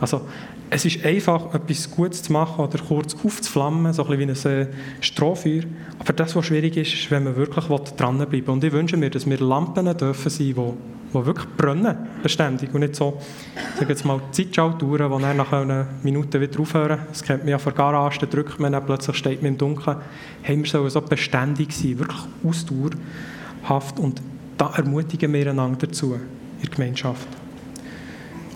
Also 0.00 0.22
es 0.70 0.84
ist 0.84 1.04
einfach, 1.04 1.54
etwas 1.54 1.90
Gutes 1.90 2.22
zu 2.22 2.32
machen 2.32 2.64
oder 2.64 2.78
kurz 2.78 3.16
aufzuflammen, 3.24 3.92
so 3.92 4.04
ein 4.04 4.18
bisschen 4.18 4.44
wie 4.44 4.58
ein 4.58 4.68
äh, 4.68 4.72
Strohfeuer. 5.00 5.62
Aber 5.98 6.12
das, 6.12 6.36
was 6.36 6.46
schwierig 6.46 6.76
ist, 6.76 6.92
ist, 6.92 7.10
wenn 7.10 7.24
man 7.24 7.36
wirklich 7.36 7.64
dranbleiben 7.64 8.46
will. 8.46 8.50
Und 8.50 8.64
ich 8.64 8.72
wünsche 8.72 8.96
mir, 8.96 9.10
dass 9.10 9.28
wir 9.28 9.38
Lampen 9.38 9.96
dürfen 9.96 10.30
sein, 10.30 10.46
die, 10.46 10.54
die 10.54 11.26
wirklich 11.26 11.48
brennen, 11.56 11.96
beständig. 12.22 12.74
Und 12.74 12.80
nicht 12.80 12.96
so, 12.96 13.18
sage 13.78 13.88
jetzt 13.88 14.04
mal, 14.04 14.20
Zeitschaltuhren, 14.30 15.10
die 15.10 15.22
dann 15.22 15.36
nach 15.38 15.52
einer 15.52 15.86
Minute 16.02 16.40
wieder 16.40 16.60
aufhören. 16.60 16.98
Das 17.08 17.22
kennt 17.22 17.44
man 17.44 17.48
ja 17.48 17.58
von 17.58 17.74
Garage, 17.74 18.20
da 18.20 18.26
drückt 18.26 18.60
man 18.60 18.72
dann, 18.72 18.84
plötzlich 18.84 19.16
steht 19.16 19.42
man 19.42 19.52
im 19.52 19.58
Dunkeln. 19.58 19.96
Hey, 20.42 20.58
wir 20.58 20.66
sollen 20.66 20.90
so 20.90 21.00
beständig 21.00 21.72
sein, 21.72 21.98
wirklich 21.98 22.20
ausdauerhaft. 22.44 23.98
Und 23.98 24.20
da 24.58 24.70
ermutigen 24.76 25.32
wir 25.32 25.50
einander 25.50 25.86
dazu, 25.86 26.14
in 26.14 26.20
der 26.62 26.70
Gemeinschaft. 26.70 27.26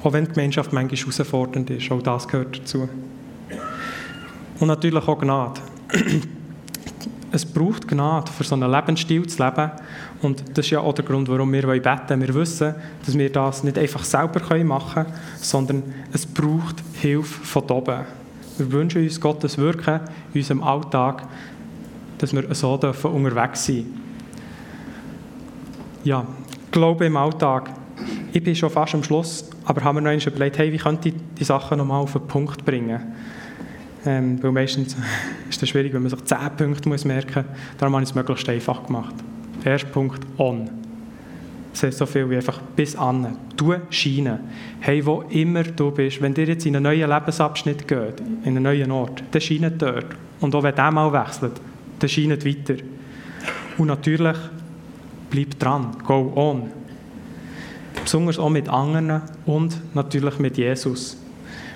Auch 0.03 0.12
wenn 0.12 0.25
die 0.25 0.33
Gemeinschaft 0.33 0.73
manchmal 0.73 0.99
herausfordernd 0.99 1.71
ist, 1.71 1.91
auch 1.91 2.03
das 2.03 2.27
gehört 2.27 2.59
dazu. 2.59 2.88
Und 4.59 4.69
natürlich 4.69 5.07
auch 5.07 5.19
Gnade. 5.19 5.61
Es 7.35 7.47
braucht 7.47 7.88
Gnade, 7.88 8.31
für 8.31 8.45
so 8.45 8.55
einen 8.55 8.71
Lebensstil 8.71 9.27
zu 9.27 9.43
leben. 9.43 9.71
Und 10.21 10.45
das 10.51 10.67
ist 10.67 10.71
ja 10.71 10.81
auch 10.81 10.93
der 10.93 11.07
Grund, 11.07 11.31
warum 11.31 11.51
wir 11.51 11.62
beten 11.62 12.11
wollen. 12.11 12.21
Wir 12.21 12.35
wissen, 12.35 12.75
dass 13.07 13.17
wir 13.17 13.33
das 13.33 13.65
nicht 13.65 13.79
einfach 13.79 14.05
selber 14.05 14.65
machen 14.65 15.05
können, 15.05 15.15
sondern 15.41 15.83
es 16.12 16.27
braucht 16.27 16.83
Hilfe 17.01 17.43
von 17.43 17.62
oben. 17.71 18.01
Wir 18.59 18.73
wünschen 18.73 19.03
uns 19.03 19.19
Gottes 19.19 19.57
Wirken 19.57 20.01
in 20.35 20.41
unserem 20.43 20.62
Alltag, 20.62 21.27
dass 22.19 22.35
wir 22.35 22.55
so 22.55 22.77
dürfen 22.77 23.12
unterwegs 23.12 23.65
sein 23.65 23.77
dürfen. 23.77 24.01
Ja, 26.05 26.27
Glaube 26.71 27.07
im 27.07 27.17
Alltag. 27.17 27.71
Ich 28.33 28.43
bin 28.43 28.55
schon 28.55 28.69
fast 28.69 28.95
am 28.95 29.03
Schluss 29.03 29.52
aber 29.64 29.85
haben 29.85 29.96
wir 29.96 30.16
noch 30.16 30.27
überlegt, 30.27 30.59
hey, 30.59 30.72
wie 30.72 30.79
könnte 30.79 31.11
ich 31.11 31.14
die 31.38 31.44
Sachen 31.44 31.79
nochmal 31.79 32.03
auf 32.03 32.12
den 32.12 32.27
Punkt 32.27 32.64
bringen? 32.64 33.01
Ähm, 34.05 34.42
weil 34.42 34.53
meistens 34.53 34.96
ist 35.48 35.62
es 35.62 35.68
schwierig, 35.68 35.92
wenn 35.92 36.03
man 36.03 36.11
sich 36.11 36.25
zehn 36.25 36.51
Punkte 36.57 36.88
muss 36.88 37.05
merken 37.05 37.44
muss. 37.46 37.59
Darum 37.79 37.94
habe 37.94 38.03
ich 38.03 38.11
es 38.11 38.14
möglichst 38.14 38.48
einfach 38.48 38.85
gemacht. 38.85 39.14
Erster 39.64 39.88
Punkt, 39.88 40.20
on. 40.38 40.68
Das 41.72 41.85
heißt 41.85 41.98
so 41.98 42.07
viel 42.07 42.29
wie 42.29 42.37
einfach 42.37 42.61
bis 42.77 42.96
an. 42.96 43.37
Du 43.57 43.75
scheinen. 43.90 44.40
Hey, 44.81 45.05
wo 45.07 45.22
immer 45.31 45.62
du 45.62 45.90
bist, 45.90 46.20
wenn 46.20 46.35
dir 46.35 46.46
jetzt 46.46 46.66
in 46.66 46.77
einen 46.77 46.83
neuen 46.83 47.09
Lebensabschnitt 47.09 47.87
geht, 47.87 48.20
in 48.44 48.57
einen 48.57 48.62
neuen 48.64 48.90
Ort, 48.90 49.22
dann 49.31 49.40
scheint 49.40 49.81
dort. 49.81 50.07
Und 50.40 50.55
auch 50.55 50.62
wenn 50.62 50.75
der 50.75 50.90
mal 50.90 51.12
wechselt, 51.12 51.61
dann 51.98 52.09
scheint 52.09 52.44
weiter. 52.44 52.83
Und 53.79 53.87
natürlich, 53.87 54.37
bleib 55.31 55.59
dran, 55.59 55.96
go 56.05 56.33
on 56.35 56.82
besonders 58.03 58.38
auch 58.38 58.51
mit 58.51 58.69
anderen 58.69 59.23
und 59.47 59.95
natürlich 59.95 60.38
mit 60.38 60.59
Jesus. 60.59 61.17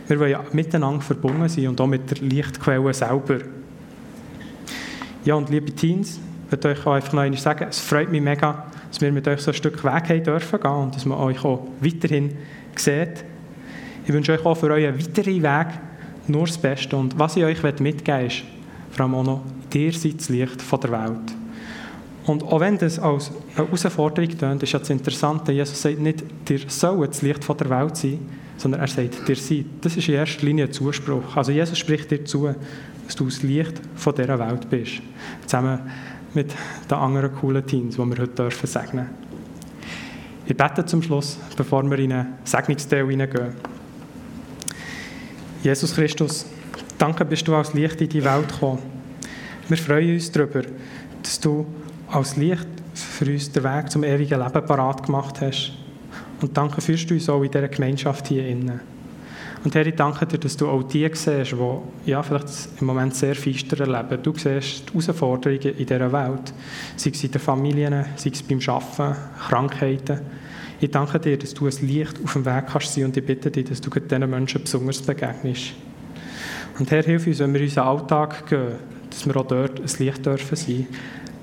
Wir 0.09 0.21
wollen 0.21 0.31
ja 0.31 0.45
miteinander 0.53 1.01
verbunden 1.01 1.49
sein 1.49 1.69
und 1.69 1.81
auch 1.81 1.87
mit 1.87 2.11
der 2.11 2.19
Lichtquelle 2.19 2.95
selber. 2.95 3.39
Ja, 5.25 5.35
und 5.35 5.51
liebe 5.51 5.73
Teens, 5.73 6.21
ich 6.45 6.53
möchte 6.53 6.69
euch 6.69 6.87
auch 6.87 6.93
einfach 6.93 7.13
noch 7.13 7.23
einmal 7.23 7.41
sagen, 7.41 7.67
es 7.69 7.81
freut 7.81 8.11
mich 8.11 8.23
mega, 8.23 8.67
dass 8.89 9.01
wir 9.01 9.11
mit 9.11 9.27
euch 9.27 9.41
so 9.41 9.51
ein 9.51 9.55
Stück 9.55 9.83
Weg 9.83 10.09
haben 10.09 10.23
dürfen 10.23 10.61
gehen 10.61 10.71
und 10.71 10.95
dass 10.95 11.05
man 11.05 11.19
euch 11.19 11.45
auch 11.45 11.67
weiterhin 11.81 12.37
sieht. 12.77 13.25
Ich 14.07 14.13
wünsche 14.13 14.33
euch 14.33 14.45
auch 14.47 14.55
für 14.55 14.71
euren 14.71 14.97
weiteren 14.97 15.43
Weg 15.43 15.67
nur 16.29 16.47
das 16.47 16.59
Beste. 16.59 16.97
Und 16.97 17.19
was 17.19 17.37
ich 17.37 17.45
euch 17.45 17.63
mitgeben 17.63 17.85
möchte, 17.85 18.13
ist 18.27 18.45
vor 18.93 19.05
allem 19.05 19.15
auch 19.17 19.25
noch, 19.25 19.43
ihr 19.75 19.93
seid 19.93 20.21
das 20.21 20.29
Licht 20.29 20.63
der 20.73 20.91
Welt. 20.91 21.36
Und 22.27 22.43
auch 22.43 22.61
wenn 22.61 22.77
das 22.77 22.99
als 22.99 23.31
eine 23.31 23.67
Herausforderung 23.67 24.29
klingt, 24.29 24.63
ist 24.63 24.75
das 24.75 24.91
Interessante, 24.91 25.53
Jesus 25.53 25.81
sagt 25.81 26.01
nicht, 26.01 26.25
dir 26.49 26.59
soll 26.67 27.07
das 27.07 27.23
Licht 27.23 27.45
von 27.45 27.57
der 27.57 27.71
Welt 27.71 27.97
sein, 27.97 28.19
sondern 28.57 28.81
er 28.81 28.89
sagt, 28.89 29.29
dir 29.29 29.37
seid. 29.37 29.67
Das 29.81 29.97
ist 29.97 30.09
in 30.09 30.15
erster 30.15 30.45
Linie 30.45 30.65
ein 30.65 30.73
Zuspruch. 30.73 31.37
Also 31.37 31.53
Jesus 31.53 31.79
spricht 31.79 32.11
dir 32.11 32.25
zu, 32.25 32.53
dass 33.07 33.15
du 33.15 33.27
das 33.27 33.43
Licht 33.45 33.81
von 33.95 34.15
dieser 34.15 34.39
Welt 34.41 34.69
bist. 34.69 35.03
Zusammen 35.47 35.79
mit 36.35 36.53
den 36.91 36.99
anderen 36.99 37.33
coolen 37.33 37.65
Teams, 37.65 37.95
die 37.95 38.05
wir 38.05 38.19
heute 38.19 38.29
dürfen 38.29 38.67
segnen 38.67 39.07
Ich 40.47 40.57
bete 40.57 40.85
zum 40.85 41.03
Schluss, 41.03 41.39
bevor 41.57 41.89
wir 41.89 41.99
in 42.01 42.13
einen 42.13 42.35
Segnungsteil 42.43 43.07
hineingehen. 43.07 43.55
Jesus 45.63 45.95
Christus, 45.95 46.47
danke 46.99 47.25
bist 47.25 47.47
du 47.47 47.55
als 47.55 47.73
Licht 47.73 48.01
in 48.01 48.09
die 48.09 48.25
Welt 48.25 48.49
gekommen. 48.49 48.83
Wir 49.69 49.79
freuen 49.79 50.15
uns 50.15 50.31
darüber, 50.31 50.63
dass 51.23 51.41
du 51.41 51.67
als 52.09 52.37
Licht 52.37 52.67
für 52.95 53.27
uns 53.27 53.51
den 53.53 53.65
Weg 53.65 53.91
zum 53.91 54.05
ewigen 54.05 54.41
Leben 54.41 54.67
parat 54.67 55.05
gemacht 55.05 55.41
hast. 55.41 55.73
Und 56.41 56.57
danke 56.57 56.81
führst 56.81 57.11
du 57.11 57.15
uns 57.15 57.29
auch 57.29 57.43
in 57.43 57.51
dieser 57.51 57.69
Gemeinschaft 57.69 58.29
hier 58.29 58.47
innen. 58.47 58.81
Und 59.65 59.75
Herr, 59.75 59.87
ich 59.87 59.97
danke 59.97 60.27
dir, 60.27 60.39
dass 60.39 60.57
du 60.57 60.69
auch 60.69 60.83
die 60.85 61.11
siehst, 61.13 61.53
die 61.53 62.11
ja, 62.11 62.23
vielleicht 62.23 62.47
im 62.81 62.87
Moment 62.87 63.15
sehr 63.17 63.35
feister 63.35 63.81
erleben. 63.81 64.23
Du 64.23 64.33
siehst 64.33 64.89
die 64.89 64.93
Herausforderungen 64.93 65.77
in 65.77 65.87
dieser 65.87 66.13
Welt, 66.13 66.53
sei 66.97 67.11
es 67.11 67.25
in 67.25 67.33
den 67.33 67.41
Familien, 67.41 68.05
sei 68.15 68.31
es 68.31 68.43
beim 68.43 68.61
Arbeiten, 68.67 69.17
Krankheiten. 69.49 70.21
Ich 70.79 70.91
danke 70.91 71.19
dir, 71.19 71.39
dass 71.39 71.55
du 71.55 71.67
ein 71.67 71.87
Licht 71.87 72.15
auf 72.23 72.35
dem 72.35 72.45
Weg 72.45 72.67
kannst 72.71 72.95
sein 72.95 73.07
und 73.07 73.17
ich 73.17 73.25
bitte 73.25 73.51
dich, 73.51 73.65
dass 73.65 73.81
du 73.81 73.91
diesen 73.91 74.31
Menschen 74.31 74.63
besonders 74.63 75.01
begegnest. 75.03 75.73
Und 76.79 76.91
Herr, 76.91 77.03
hilf 77.03 77.27
uns, 77.27 77.39
wenn 77.39 77.55
wir 77.55 77.63
unseren 77.63 77.89
Alltag 77.89 78.47
gehen, 78.47 78.75
dass 79.09 79.27
wir 79.27 79.37
auch 79.37 79.47
dort 79.47 79.81
ein 79.81 80.05
Licht 80.05 80.27
dürfen 80.27 80.57
sein 80.57 80.87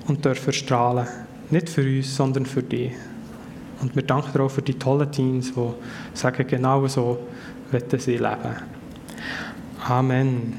und 0.06 0.24
dürfen 0.24 0.52
strahlen. 0.52 1.06
Nicht 1.50 1.68
für 1.68 1.82
uns, 1.82 2.16
sondern 2.16 2.46
für 2.46 2.62
dich. 2.62 2.92
Und 3.80 3.94
wir 3.94 4.02
danken 4.02 4.32
dir 4.32 4.42
auch 4.42 4.50
für 4.50 4.62
die 4.62 4.74
tollen 4.74 5.10
Teams, 5.10 5.52
die 5.54 5.74
sagen, 6.14 6.46
genau 6.46 6.86
so 6.86 7.18
wollen 7.70 8.00
sie 8.00 8.16
leben. 8.16 8.56
Amen. 9.86 10.54